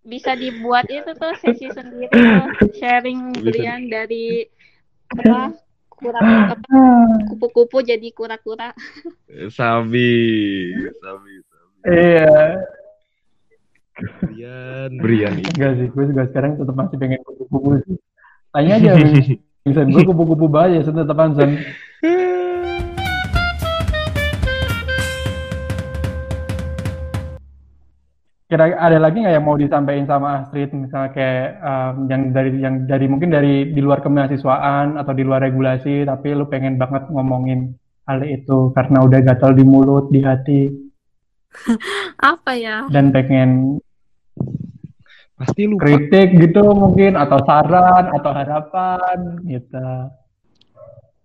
Bisa 0.11 0.35
dibuat 0.35 0.91
itu 0.91 1.13
tuh 1.15 1.33
sesi 1.39 1.71
sendiri 1.71 2.11
tuh, 2.11 2.73
sharing 2.77 3.31
belian 3.37 3.87
dari 3.87 4.43
apa 5.07 5.55
kura 5.87 6.19
kupu-kupu 7.29 7.85
jadi 7.85 8.09
kura-kura. 8.11 8.73
Sabi, 9.53 10.11
sabi, 10.99 11.33
sabi. 11.47 11.81
Iya. 11.85 12.59
Brian, 13.99 14.91
Brian. 14.97 15.34
Enggak 15.43 15.71
sih, 15.77 15.88
gue 15.91 16.04
juga 16.10 16.23
sekarang 16.32 16.56
tetap 16.58 16.75
masih 16.75 16.97
pengen 16.97 17.19
kupu-kupu 17.27 17.84
sih. 17.84 17.95
Tanya 18.56 18.71
aja, 18.80 18.91
Vincent. 19.63 19.89
gue 19.95 20.04
kupu-kupu 20.08 20.47
banyak, 20.47 20.88
saya 20.88 21.04
tetap 21.04 21.15
Vincent. 21.17 21.54
kira 28.51 28.75
ada 28.75 28.99
lagi 28.99 29.23
nggak 29.23 29.32
yang 29.39 29.47
mau 29.47 29.56
disampaikan 29.56 30.04
sama 30.12 30.43
Astrid 30.43 30.75
misalnya 30.75 31.15
kayak 31.15 31.63
um, 31.63 32.12
yang 32.12 32.36
dari 32.36 32.51
yang 32.60 32.75
dari 32.84 33.08
mungkin 33.08 33.32
dari 33.32 33.71
di 33.71 33.80
luar 33.80 34.04
kemahasiswaan 34.04 34.99
atau 34.99 35.15
di 35.15 35.23
luar 35.23 35.39
regulasi 35.39 36.04
tapi 36.04 36.36
lu 36.36 36.43
pengen 36.51 36.75
banget 36.75 37.08
ngomongin 37.15 37.80
hal 38.12 38.19
itu 38.27 38.75
karena 38.75 39.08
udah 39.08 39.23
gatal 39.23 39.56
di 39.56 39.63
mulut 39.63 40.12
di 40.12 40.19
hati 40.19 40.67
apa 42.33 42.51
ya 42.55 42.87
dan 42.89 43.11
pengen 43.11 43.79
pasti 45.37 45.65
lu 45.65 45.77
kritik 45.81 46.37
gitu 46.37 46.61
mungkin 46.77 47.17
atau 47.17 47.41
saran 47.45 48.13
atau 48.13 48.31
harapan 48.31 49.17
gitu 49.49 49.87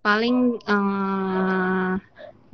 paling 0.00 0.56
uh, 0.64 1.98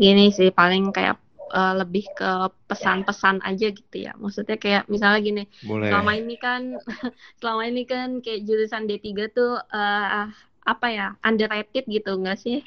gini 0.01 0.33
sih 0.33 0.49
paling 0.51 0.91
kayak 0.91 1.23
uh, 1.53 1.75
lebih 1.77 2.09
ke 2.17 2.33
pesan-pesan 2.67 3.45
aja 3.45 3.69
gitu 3.69 3.97
ya. 4.01 4.17
Maksudnya 4.17 4.57
kayak 4.57 4.89
misalnya 4.89 5.21
gini, 5.21 5.43
Boleh. 5.63 5.93
selama 5.93 6.13
ini 6.17 6.37
kan 6.41 6.61
selama 7.39 7.63
ini 7.69 7.85
kan 7.85 8.25
kayak 8.25 8.49
jurusan 8.49 8.89
D3 8.89 9.09
tuh 9.31 9.61
uh, 9.61 10.27
apa 10.65 10.87
ya? 10.89 11.07
underrated 11.21 11.85
gitu 11.87 12.17
enggak 12.17 12.41
sih? 12.41 12.65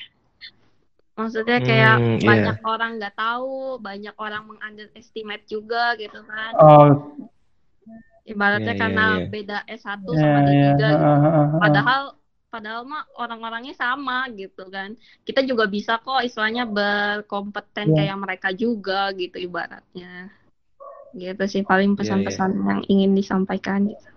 Maksudnya 1.15 1.63
kayak 1.63 1.95
hmm, 1.95 2.17
iya. 2.19 2.27
banyak 2.27 2.57
yeah. 2.59 2.67
orang 2.67 2.91
nggak 2.99 3.15
tahu, 3.15 3.79
banyak 3.79 4.15
orang 4.19 4.43
mengunderestimate 4.51 5.47
juga 5.47 5.95
gitu 5.95 6.19
kan. 6.27 6.51
Oh. 6.59 6.87
Ibaratnya 8.27 8.73
yeah, 8.75 8.81
karena 8.83 9.05
yeah, 9.05 9.19
yeah. 9.23 9.29
beda 9.31 9.57
S1 9.69 9.99
yeah, 10.03 10.19
sama 10.19 10.39
D3 10.43 10.51
yeah. 10.51 10.73
gitu. 10.75 10.87
Padahal 11.63 12.01
padahal 12.55 12.87
mah 12.87 13.03
orang-orangnya 13.19 13.75
sama 13.75 14.31
gitu 14.31 14.71
kan 14.71 14.95
kita 15.27 15.43
juga 15.43 15.67
bisa 15.67 15.99
kok 15.99 16.23
istilahnya 16.23 16.63
berkompeten 16.63 17.91
yeah. 17.91 18.07
kayak 18.07 18.15
mereka 18.15 18.49
juga 18.55 19.11
gitu 19.11 19.43
ibaratnya 19.43 20.31
gitu 21.11 21.43
sih 21.51 21.67
paling 21.67 21.91
iya, 21.91 21.97
pesan-pesan 21.99 22.51
yeah, 22.55 22.55
yeah. 22.55 22.67
yang 22.71 22.81
ingin 22.87 23.11
disampaikan 23.11 23.91
gitu 23.91 24.07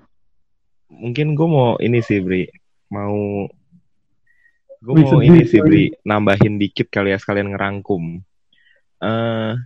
mungkin 0.86 1.34
gue 1.34 1.48
mau 1.50 1.74
ini 1.82 1.98
sih 1.98 2.22
Bri 2.22 2.46
mau 2.94 3.50
gue 4.78 4.94
mau 4.94 5.18
ini 5.18 5.42
sih 5.42 5.58
Bri 5.58 5.90
nambahin 6.06 6.56
dikit 6.56 6.86
kali 6.90 7.10
ya 7.10 7.18
sekalian 7.18 7.54
ngerangkum. 7.54 8.22
Uh, 8.98 9.58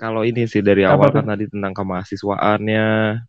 kalau 0.00 0.24
ini 0.24 0.48
sih 0.48 0.64
dari 0.64 0.88
awal 0.88 1.12
kan 1.12 1.28
tadi 1.28 1.50
tentang 1.50 1.76
kemahasiswaannya. 1.76 3.20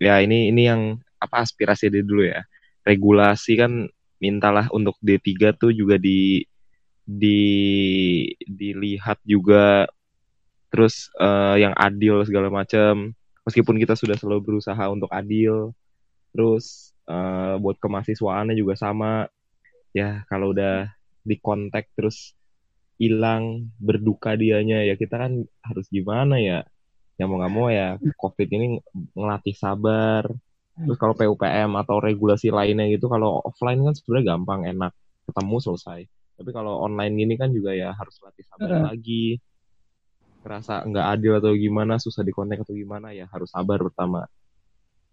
Ya 0.00 0.14
ini 0.20 0.52
ini 0.52 0.62
yang 0.68 0.82
apa 1.16 1.46
aspirasi 1.46 1.88
dia 1.88 2.04
dulu 2.04 2.26
ya. 2.26 2.44
Regulasi 2.84 3.56
kan 3.56 3.88
mintalah 4.20 4.68
untuk 4.74 5.00
D3 5.00 5.56
tuh 5.56 5.72
juga 5.72 5.96
di 5.96 6.44
di 7.06 7.40
dilihat 8.44 9.16
juga. 9.24 9.88
Terus 10.70 11.10
uh, 11.18 11.56
yang 11.58 11.74
adil 11.74 12.22
segala 12.28 12.52
macam 12.52 13.16
meskipun 13.48 13.80
kita 13.80 13.96
sudah 13.96 14.18
selalu 14.18 14.52
berusaha 14.54 14.84
untuk 14.90 15.08
adil. 15.08 15.72
Terus 16.36 16.89
uh, 17.10 17.54
buat 17.58 17.82
kemahasiswaannya 17.82 18.54
juga 18.54 18.78
sama 18.78 19.26
ya 19.90 20.22
kalau 20.30 20.54
udah 20.54 20.86
di 21.26 21.36
kontak 21.42 21.90
terus 21.98 22.38
hilang 23.02 23.74
berduka 23.82 24.38
dianya 24.38 24.86
ya 24.86 24.94
kita 24.94 25.18
kan 25.18 25.42
harus 25.66 25.90
gimana 25.90 26.38
ya 26.38 26.62
yang 27.18 27.28
mau 27.34 27.42
nggak 27.42 27.52
mau 27.52 27.68
ya 27.68 27.98
covid 28.14 28.48
ini 28.48 28.78
ngelatih 29.18 29.56
sabar 29.58 30.30
Terus 30.86 30.96
kalau 30.96 31.14
PUPM 31.16 31.70
atau 31.76 32.00
regulasi 32.00 32.48
lainnya 32.48 32.88
gitu, 32.88 33.10
kalau 33.12 33.44
offline 33.44 33.84
kan 33.84 33.92
sebenarnya 33.92 34.36
gampang, 34.36 34.60
enak, 34.64 34.92
ketemu 35.28 35.56
selesai. 35.60 36.00
Tapi 36.40 36.50
kalau 36.56 36.80
online 36.80 37.12
gini 37.20 37.34
kan 37.36 37.52
juga 37.52 37.76
ya 37.76 37.92
harus 37.92 38.16
latih 38.24 38.44
sabar 38.48 38.70
uh. 38.72 38.82
lagi. 38.88 39.36
Kerasa 40.40 40.88
nggak 40.88 41.06
adil 41.20 41.32
atau 41.36 41.52
gimana, 41.52 42.00
susah 42.00 42.24
dikontak 42.24 42.64
atau 42.64 42.72
gimana 42.72 43.12
ya 43.12 43.28
harus 43.28 43.52
sabar 43.52 43.76
pertama. 43.76 44.24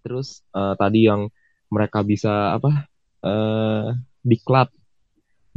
Terus 0.07 0.39
uh, 0.55 0.71
tadi 0.79 1.11
yang 1.11 1.27
mereka 1.67 2.03
bisa 2.03 2.55
apa? 2.55 2.87
Uh, 3.23 3.95
diklat. 4.23 4.71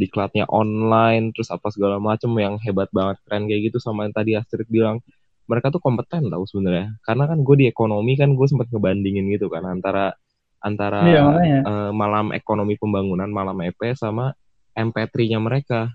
Diklatnya 0.00 0.48
online 0.48 1.36
terus 1.36 1.52
apa 1.52 1.68
segala 1.68 2.00
macam 2.00 2.32
yang 2.40 2.56
hebat 2.64 2.88
banget 2.90 3.20
keren 3.26 3.44
kayak 3.46 3.70
gitu. 3.70 3.78
Sama 3.82 4.08
yang 4.08 4.14
tadi 4.16 4.32
Astrid 4.34 4.68
bilang 4.70 5.04
mereka 5.50 5.74
tuh 5.74 5.82
kompeten 5.82 6.30
tau 6.30 6.46
sebenarnya. 6.46 6.94
Karena 7.02 7.26
kan 7.26 7.42
gue 7.42 7.56
di 7.58 7.66
ekonomi 7.66 8.14
kan 8.14 8.32
gue 8.32 8.46
sempat 8.46 8.70
ngebandingin 8.70 9.28
gitu 9.34 9.50
kan 9.50 9.66
antara 9.66 10.14
antara 10.60 11.00
iya, 11.08 11.24
uh, 11.64 11.90
malam 11.90 12.36
ekonomi 12.36 12.76
pembangunan 12.76 13.26
malam 13.32 13.56
EP 13.64 13.80
sama 13.96 14.36
MP3-nya 14.76 15.40
mereka. 15.40 15.90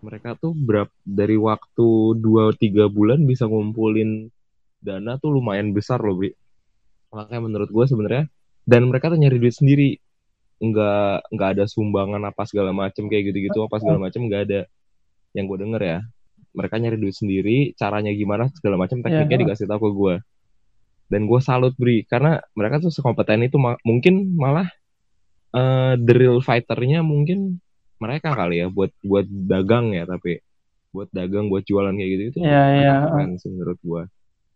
Mereka 0.00 0.40
tuh 0.40 0.56
berapa 0.56 0.92
dari 1.04 1.36
waktu 1.36 1.88
dua 2.16 2.56
tiga 2.56 2.88
bulan 2.88 3.20
bisa 3.28 3.44
ngumpulin 3.44 4.32
dana 4.80 5.20
tuh 5.20 5.36
lumayan 5.36 5.76
besar 5.76 6.00
loh 6.00 6.16
bi. 6.16 6.32
Makanya 7.12 7.40
menurut 7.44 7.68
gue 7.68 7.84
sebenarnya 7.84 8.24
dan 8.70 8.86
mereka 8.86 9.10
tuh 9.10 9.18
nyari 9.18 9.42
duit 9.42 9.56
sendiri. 9.58 9.90
Nggak 10.62 11.34
nggak 11.34 11.48
ada 11.58 11.64
sumbangan 11.66 12.22
apa 12.22 12.46
segala 12.46 12.70
macem 12.70 13.10
kayak 13.10 13.34
gitu-gitu 13.34 13.58
apa 13.66 13.82
segala 13.82 13.98
macem 14.06 14.22
nggak 14.30 14.42
ada. 14.46 14.60
Yang 15.34 15.44
gue 15.50 15.58
denger 15.66 15.82
ya 15.82 15.98
mereka 16.54 16.82
nyari 16.82 16.96
duit 16.98 17.14
sendiri 17.14 17.58
caranya 17.78 18.10
gimana 18.10 18.50
segala 18.54 18.74
macam 18.78 18.98
iya, 19.00 19.04
tekniknya 19.06 19.30
yeah, 19.30 19.42
dikasih 19.46 19.66
tahu 19.70 19.80
ke 19.80 19.90
gue 19.94 20.14
dan 21.10 21.20
gue 21.26 21.40
salut 21.42 21.74
bri 21.74 22.06
karena 22.06 22.42
mereka 22.54 22.82
tuh 22.82 22.94
sekompeten 22.94 23.46
itu 23.46 23.58
ma 23.58 23.74
mungkin 23.82 24.34
malah 24.38 24.70
uh, 25.54 25.94
the 25.98 26.14
real 26.14 26.38
fighternya 26.42 27.02
mungkin 27.02 27.58
mereka 27.98 28.34
kali 28.34 28.62
ya 28.62 28.66
buat 28.70 28.90
buat 29.02 29.26
dagang 29.26 29.94
ya 29.94 30.06
tapi 30.06 30.42
buat 30.90 31.10
dagang 31.14 31.46
buat 31.50 31.62
jualan 31.62 31.94
kayak 31.94 32.10
gitu 32.10 32.22
itu 32.34 32.38
yeah, 32.42 32.66
yeah. 32.78 32.98
keren 33.06 33.38
sih 33.38 33.50
menurut 33.50 33.78
gue 33.82 34.02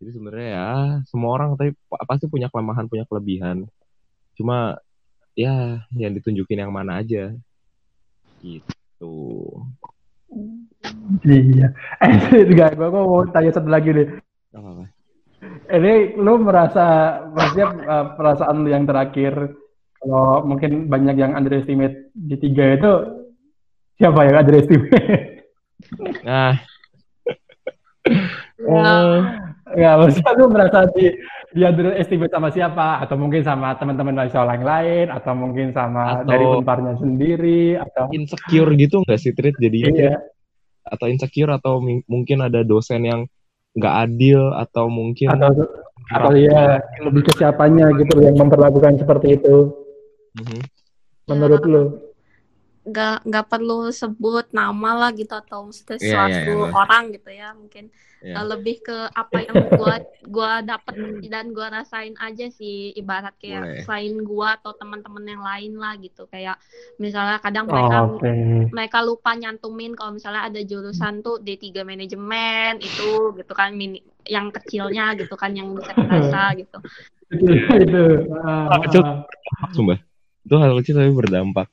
jadi 0.03 0.11
sebenarnya 0.11 0.49
ya 0.51 0.69
semua 1.07 1.29
orang 1.39 1.55
tapi 1.55 1.71
pasti 2.07 2.27
punya 2.27 2.51
kelemahan 2.51 2.91
punya 2.91 3.07
kelebihan 3.07 3.67
cuma 4.35 4.77
ya 5.35 5.83
yang 5.95 6.13
ditunjukin 6.15 6.63
yang 6.63 6.71
mana 6.71 6.99
aja 6.99 7.35
gitu 8.43 9.15
Iya. 11.25 11.67
Eh, 12.01 12.15
enggak, 12.51 12.75
gua, 12.77 12.87
gua 12.91 13.03
mau 13.05 13.23
tanya 13.29 13.51
satu 13.53 13.69
lagi 13.69 13.93
deh. 13.93 14.09
Apa-apa. 14.51 14.85
Ini 15.69 16.17
lu 16.17 16.41
merasa, 16.41 16.85
maksudnya 17.29 17.67
uh, 17.85 18.05
perasaan 18.17 18.65
lu 18.65 18.69
yang 18.73 18.85
terakhir, 18.89 19.53
kalau 20.01 20.41
mungkin 20.45 20.89
banyak 20.89 21.15
yang 21.17 21.37
underestimate 21.37 22.09
di 22.13 22.35
tiga 22.37 22.73
itu, 22.73 22.91
siapa 24.01 24.25
yang 24.25 24.41
underestimate? 24.41 25.45
Nah. 26.25 26.57
uh, 28.65 29.17
ya, 29.81 29.97
maksudnya 30.01 30.33
lu 30.37 30.45
merasa 30.49 30.89
di, 30.97 31.13
di 31.55 31.63
underestimate 31.63 32.35
sama 32.35 32.51
siapa? 32.51 32.99
Atau 32.99 33.15
mungkin 33.15 33.47
sama 33.47 33.79
teman-teman 33.79 34.11
mahasiswa 34.11 34.43
lain 34.43 34.63
lain, 34.67 35.07
atau 35.07 35.31
mungkin 35.31 35.71
sama 35.71 36.19
atau 36.19 36.27
dari 36.27 36.43
bentarnya 36.43 36.93
sendiri, 36.99 37.79
atau 37.79 38.11
insecure 38.11 38.75
gitu 38.75 38.99
nggak 39.07 39.19
sih, 39.23 39.31
Trit? 39.31 39.55
Jadi 39.55 39.77
iya 39.87 40.19
atau 40.85 41.09
insecure 41.09 41.49
atau 41.49 41.81
mungkin 42.05 42.45
ada 42.45 42.61
dosen 42.61 43.01
yang 43.01 43.21
nggak 43.75 43.95
adil 44.07 44.53
atau 44.53 44.87
mungkin 44.87 45.33
atau 45.33 45.65
atau 46.13 46.31
ya 46.37 46.79
lebih 47.01 47.25
ke 47.25 47.33
siapanya 47.35 47.89
gitu 47.97 48.21
yang 48.21 48.37
memperlakukan 48.37 49.01
seperti 49.01 49.41
itu 49.41 49.73
mm 50.37 50.43
-hmm. 50.45 50.61
menurut 51.33 51.61
ya, 51.65 51.71
lo 51.73 51.81
nggak 52.85 53.25
nggak 53.25 53.45
perlu 53.49 53.89
sebut 53.89 54.45
nama 54.53 54.93
lah 54.93 55.11
gitu 55.17 55.33
atau 55.33 55.65
mesti 55.65 55.97
yeah, 56.05 56.29
yeah, 56.29 56.45
yeah, 56.45 56.69
orang 56.69 57.09
gitu 57.17 57.33
ya 57.33 57.49
mungkin 57.57 57.89
yeah. 58.21 58.41
uh, 58.41 58.45
lebih 58.45 58.81
ke 58.85 58.97
apa 59.09 59.37
yang 59.41 59.57
gua 59.73 59.95
gua 60.25 60.51
dapat 60.61 60.93
dan 61.25 61.49
gua 61.49 61.73
rasain 61.73 62.13
aja 62.21 62.45
sih 62.53 62.93
ibarat 62.93 63.33
kayak 63.41 63.65
Boleh. 63.65 63.81
selain 63.85 64.15
gua 64.21 64.57
atau 64.61 64.77
teman-teman 64.77 65.25
yang 65.25 65.41
lain 65.41 65.73
lah 65.81 65.93
gitu 65.97 66.29
kayak 66.29 66.61
misalnya 67.01 67.41
kadang 67.41 67.65
mereka 67.65 67.97
oh, 68.05 68.21
okay. 68.21 68.69
mereka 68.69 68.97
lupa 69.01 69.33
nyantumin 69.33 69.97
kalau 69.97 70.13
misalnya 70.13 70.45
ada 70.45 70.61
jurusan 70.61 71.25
tuh 71.25 71.41
D3 71.41 71.81
manajemen 71.81 72.81
itu 72.81 73.33
gitu 73.33 73.53
kan 73.57 73.73
mini 73.73 74.05
yang 74.25 74.49
kecilnya 74.49 75.13
gitu 75.17 75.33
kan 75.33 75.53
yang 75.53 75.73
bisa 75.73 75.93
terasa 75.93 76.53
gitu 76.57 76.77
itu 77.85 78.01
hal 78.45 78.79
kecil 78.85 79.01
sumpah 79.73 79.97
itu 80.45 80.55
hal 80.61 80.73
kecil 80.81 80.93
tapi 81.01 81.11
berdampak 81.13 81.67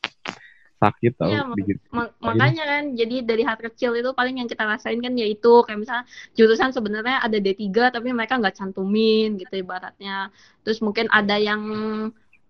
sakit 0.83 1.12
tau 1.14 1.31
ya, 1.31 1.47
dikit. 1.55 1.79
Mak 1.95 2.18
makanya 2.18 2.64
kan 2.66 2.85
jadi 2.99 3.16
dari 3.23 3.42
hal 3.47 3.55
kecil 3.55 3.95
itu 3.95 4.11
paling 4.11 4.42
yang 4.42 4.51
kita 4.51 4.66
rasain 4.66 4.99
kan 4.99 5.14
yaitu 5.14 5.62
kayak 5.62 5.79
misalnya 5.79 6.05
jurusan 6.35 6.75
sebenarnya 6.75 7.23
ada 7.23 7.38
D3 7.38 7.95
tapi 7.95 8.11
mereka 8.11 8.42
nggak 8.42 8.59
cantumin 8.59 9.38
gitu 9.38 9.62
ibaratnya 9.62 10.35
terus 10.66 10.83
mungkin 10.83 11.07
ada 11.14 11.38
yang 11.38 11.62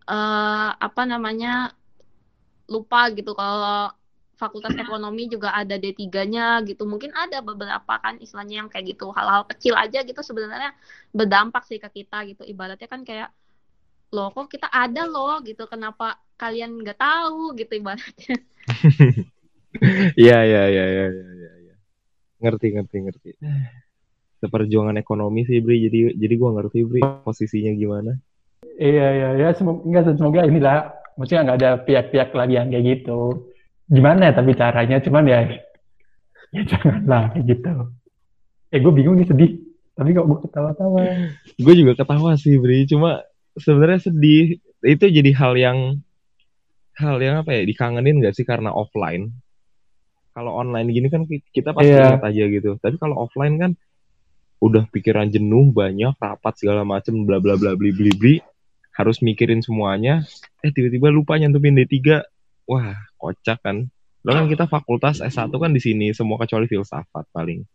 uh, 0.09 0.71
apa 0.81 1.03
namanya 1.05 1.77
lupa 2.73 3.13
gitu 3.13 3.37
kalau 3.37 3.93
fakultas 4.43 4.75
ekonomi 4.75 5.31
juga 5.31 5.55
ada 5.55 5.79
D3-nya 5.79 6.67
gitu. 6.67 6.83
Mungkin 6.83 7.15
ada 7.15 7.39
beberapa 7.39 7.95
kan 8.03 8.19
istilahnya 8.19 8.67
yang 8.67 8.69
kayak 8.73 8.99
gitu. 8.99 9.15
Hal-hal 9.15 9.47
kecil 9.47 9.79
aja 9.79 10.03
gitu 10.03 10.19
sebenarnya 10.19 10.75
berdampak 11.15 11.63
sih 11.69 11.79
ke 11.79 11.87
kita 12.03 12.27
gitu. 12.27 12.43
Ibaratnya 12.43 12.89
kan 12.91 13.07
kayak 13.07 13.31
loh 14.13 14.29
kok 14.31 14.53
kita 14.53 14.69
ada 14.69 15.09
loh 15.09 15.41
gitu. 15.43 15.65
Kenapa 15.67 16.21
kalian 16.37 16.85
nggak 16.85 17.01
tahu 17.01 17.57
gitu 17.57 17.81
ibaratnya. 17.81 18.37
Iya 20.21 20.39
iya 20.45 20.63
iya 20.69 20.85
iya 20.85 21.07
iya 21.09 21.51
ya. 21.73 21.75
ngerti 22.45 22.77
ngerti 22.77 22.97
ngerti. 23.09 23.31
Seperjuangan 24.45 25.01
ekonomi 25.01 25.49
sih 25.49 25.65
Bri. 25.65 25.89
Jadi 25.89 26.21
jadi 26.21 26.35
gue 26.37 26.51
ngerti 26.53 26.79
Bri 26.85 27.01
posisinya 27.25 27.73
gimana. 27.73 28.13
Iya 28.77 29.07
iya 29.17 29.29
ya 29.41 29.49
semoga 29.57 29.81
enggak 29.89 30.13
semoga 30.13 30.45
inilah. 30.45 30.93
Maksudnya 31.17 31.43
nggak 31.49 31.59
ada 31.65 31.71
pihak-pihak 31.89 32.31
lagi 32.37 32.55
yang 32.61 32.69
kayak 32.69 32.85
gitu. 32.85 33.49
Gimana 33.89 34.29
ya 34.29 34.33
tapi 34.37 34.53
caranya? 34.53 34.97
Cuman 35.01 35.25
ya 35.25 35.41
ya 36.55 36.63
janganlah 36.69 37.33
kayak 37.33 37.45
gitu. 37.49 37.73
Eh 38.77 38.79
gue 38.85 38.93
bingung 38.93 39.17
nih 39.17 39.29
sedih. 39.29 39.53
Tapi 39.97 40.13
kok 40.13 40.29
gue 40.29 40.39
ketawa-tawa? 40.49 41.01
Gue 41.57 41.75
juga 41.81 41.93
ketawa 41.97 42.37
sih 42.37 42.61
Bri. 42.61 42.85
Cuma 42.85 43.25
sebenarnya 43.59 44.09
sedih. 44.09 44.61
Itu 44.83 45.07
jadi 45.07 45.31
hal 45.37 45.55
yang 45.55 45.79
hal 46.99 47.17
yang 47.23 47.41
apa 47.41 47.57
ya 47.57 47.63
dikangenin 47.65 48.21
gak 48.21 48.35
sih 48.37 48.47
karena 48.47 48.73
offline? 48.75 49.33
Kalau 50.33 50.57
online 50.57 50.89
gini 50.89 51.09
kan 51.13 51.29
kita 51.29 51.77
pasti 51.77 51.93
yeah. 51.93 52.17
ingat 52.17 52.25
aja 52.25 52.45
gitu. 52.49 52.71
Tapi 52.81 52.97
kalau 52.97 53.21
offline 53.21 53.61
kan 53.61 53.73
udah 54.63 54.87
pikiran 54.89 55.29
jenuh 55.29 55.75
banyak 55.75 56.15
rapat 56.17 56.55
segala 56.57 56.87
macem 56.87 57.27
bla 57.27 57.43
bla 57.43 57.59
bla 57.61 57.77
bli 57.77 57.93
bli 57.93 58.13
bli. 58.17 58.35
Harus 58.93 59.21
mikirin 59.25 59.61
semuanya. 59.65 60.25
Eh 60.65 60.73
tiba-tiba 60.73 61.09
lupa 61.13 61.37
nyantumin 61.37 61.85
D3 61.85 62.25
wah 62.69 62.97
kocak 63.21 63.61
kan. 63.61 63.89
Lo 64.23 64.31
kan 64.33 64.47
kita 64.47 64.71
fakultas 64.71 65.19
S1 65.19 65.51
kan 65.51 65.73
di 65.75 65.83
sini 65.83 66.15
semua 66.15 66.39
kecuali 66.41 66.71
filsafat 66.71 67.29
paling. 67.35 67.67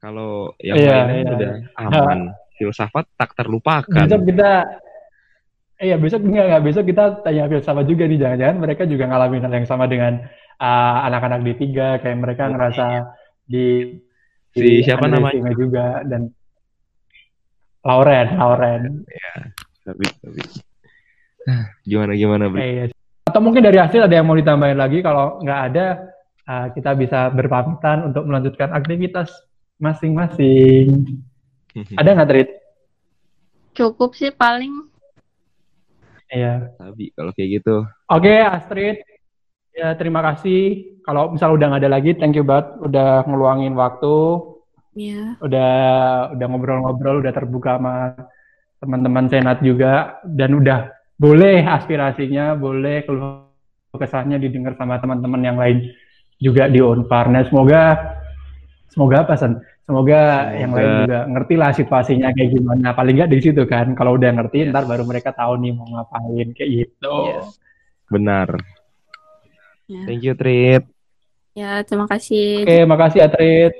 Kalau 0.00 0.56
yang 0.60 0.80
yeah, 0.80 1.04
lainnya 1.04 1.20
yeah, 1.20 1.36
udah 1.36 1.52
yeah. 1.92 2.32
Filsafat 2.60 3.08
tak 3.16 3.32
terlupakan. 3.32 4.04
Besok 4.04 4.28
kita 4.28 4.50
Iya, 5.80 5.96
besok 5.96 6.28
enggak, 6.28 6.44
enggak 6.44 6.64
besok 6.68 6.84
kita 6.92 7.24
tanya 7.24 7.48
filsafat 7.48 7.88
juga 7.88 8.04
nih, 8.04 8.20
jangan-jangan 8.20 8.56
mereka 8.60 8.84
juga 8.84 9.08
ngalamin 9.08 9.40
hal 9.48 9.54
yang 9.64 9.64
sama 9.64 9.88
dengan 9.88 10.28
uh, 10.60 11.08
anak-anak 11.08 11.40
di 11.40 11.52
tiga, 11.56 11.96
kayak 12.04 12.20
mereka 12.20 12.52
ngerasa 12.52 13.16
di 13.48 13.96
si 14.52 14.84
siapa 14.84 15.08
namanya? 15.08 15.56
juga 15.56 16.04
dan 16.04 16.28
Lauren 17.80 18.28
Lauren. 18.36 18.82
Ya 19.08 19.34
tapi 19.80 20.04
tapi 20.20 20.40
gimana 21.88 22.12
gimana 22.12 22.44
Bri? 22.52 22.60
Eh, 22.60 22.68
iya. 22.68 22.84
atau 23.24 23.40
mungkin 23.40 23.64
dari 23.64 23.78
hasil 23.80 24.04
ada 24.04 24.14
yang 24.14 24.28
mau 24.28 24.36
ditambahin 24.36 24.76
lagi? 24.76 25.00
Kalau 25.00 25.40
nggak 25.40 25.60
ada 25.72 25.86
uh, 26.44 26.66
kita 26.76 26.92
bisa 26.98 27.32
berpamitan 27.32 28.12
untuk 28.12 28.28
melanjutkan 28.28 28.74
aktivitas 28.76 29.32
masing-masing 29.80 31.08
ada 32.00 32.10
nggak 32.16 32.28
Trit? 32.28 32.48
cukup 33.76 34.16
sih 34.18 34.34
paling 34.34 34.90
iya 36.30 36.70
tapi 36.78 37.14
kalau 37.14 37.30
kayak 37.34 37.62
gitu 37.62 37.86
oke 38.10 38.22
okay, 38.22 38.42
Astrid 38.42 39.00
Ya, 39.70 39.94
terima 39.94 40.20
kasih. 40.20 40.92
Kalau 41.06 41.32
misal 41.32 41.54
udah 41.54 41.72
nggak 41.72 41.82
ada 41.86 41.90
lagi, 41.90 42.10
thank 42.18 42.34
you 42.34 42.44
banget 42.44 42.74
udah 42.82 43.24
ngeluangin 43.24 43.74
waktu. 43.78 44.16
Iya. 44.98 45.38
Udah 45.40 45.72
udah 46.34 46.46
ngobrol-ngobrol, 46.50 47.22
udah 47.22 47.32
terbuka 47.32 47.78
sama 47.78 48.12
teman-teman 48.82 49.24
senat 49.30 49.58
juga 49.62 50.20
dan 50.26 50.58
udah 50.58 50.90
boleh 51.16 51.62
aspirasinya, 51.64 52.58
boleh 52.58 53.06
keluh 53.06 53.46
kesahnya 53.94 54.36
didengar 54.36 54.74
sama 54.76 54.98
teman-teman 54.98 55.42
yang 55.42 55.58
lain 55.58 55.88
juga 56.36 56.66
di 56.66 56.82
Unpar. 56.82 57.30
Nah, 57.30 57.46
semoga 57.46 57.96
semoga 58.90 59.24
apa 59.24 59.34
San? 59.38 59.62
Semoga, 59.86 60.54
semoga 60.54 60.54
yang 60.54 60.70
lain 60.70 60.90
juga 61.02 61.18
ngerti 61.26 61.54
lah 61.58 61.70
situasinya 61.74 62.28
kayak 62.30 62.50
gimana. 62.54 62.94
Paling 62.94 63.14
nggak 63.18 63.30
di 63.30 63.38
situ 63.42 63.62
kan. 63.66 63.94
Kalau 63.98 64.14
udah 64.14 64.30
ngerti, 64.34 64.70
ntar 64.70 64.86
baru 64.86 65.02
mereka 65.02 65.34
tahu 65.34 65.58
nih 65.58 65.72
mau 65.74 65.86
ngapain 65.90 66.48
kayak 66.54 66.70
gitu. 66.70 67.14
Yes. 67.26 67.58
Benar. 68.06 68.48
Ya. 69.90 70.02
Thank 70.06 70.22
you, 70.22 70.34
Trit. 70.38 70.86
Ya, 71.58 71.82
terima 71.82 72.06
kasih. 72.06 72.62
Oke, 72.62 72.78
makasih 72.86 73.18
ya, 73.18 73.28
Trit. 73.30 73.74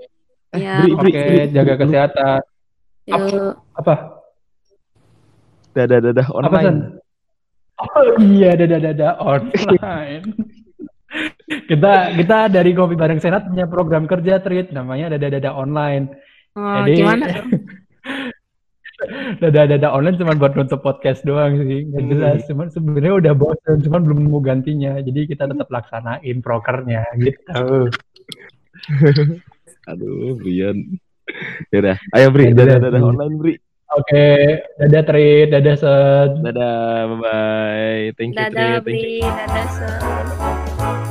Ya, 0.51 0.83
Oke, 0.83 1.15
okay, 1.15 1.47
jaga 1.55 1.75
kesehatan. 1.79 2.43
Yuk. 3.07 3.55
Apa? 3.79 3.95
Dadah, 5.71 5.99
dadah, 6.11 6.27
online. 6.35 6.99
Apa, 7.79 7.99
oh 8.03 8.19
iya, 8.19 8.59
dadah, 8.59 8.79
dadah, 8.83 9.13
online. 9.23 10.27
kita 11.51 12.15
kita 12.15 12.37
dari 12.47 12.71
Kopi 12.71 12.95
Bareng 12.95 13.19
Senat 13.19 13.51
punya 13.51 13.67
program 13.67 14.07
kerja, 14.07 14.39
Trit. 14.39 14.71
Namanya 14.71 15.17
Dadah, 15.17 15.31
dadah, 15.39 15.53
online. 15.55 16.05
Oh, 16.55 16.83
Jadi, 16.83 16.93
gimana? 16.99 17.27
dada-dada 19.41 19.97
online 19.97 20.21
cuma 20.21 20.37
buat 20.37 20.53
nutup 20.53 20.85
podcast 20.85 21.25
doang 21.25 21.57
sih 21.57 21.89
nggak 21.89 22.05
hmm. 22.05 22.11
jelas 22.13 22.45
cuman 22.45 22.69
sebenarnya 22.69 23.17
udah 23.17 23.33
bosan 23.33 23.81
cuman 23.81 24.05
belum 24.05 24.29
nemu 24.29 24.41
gantinya 24.45 24.93
jadi 25.01 25.25
kita 25.25 25.49
tetap 25.49 25.73
laksanain 25.73 26.45
prokernya 26.45 27.09
gitu 27.17 27.49
aduh 29.91 30.37
Brian 30.37 31.01
ya 31.73 31.81
udah 31.81 31.97
ayo 32.13 32.29
Bri 32.29 32.53
dadah 32.53 32.77
dadah 32.77 33.01
online 33.01 33.37
Bri 33.41 33.55
Oke, 33.91 34.15
okay. 34.15 34.63
dadah 34.79 35.03
Tri, 35.03 35.51
dadah 35.51 35.75
Set. 35.75 36.31
Dadah, 36.47 37.11
bye 37.11 37.19
bye. 37.19 38.15
Thank 38.15 38.39
you 38.39 38.39
dadah, 38.39 38.55
Tri. 38.55 38.55
Dadah 38.55 38.83
Bri, 38.87 39.19
dadah 39.19 39.67
Set. 39.75 41.10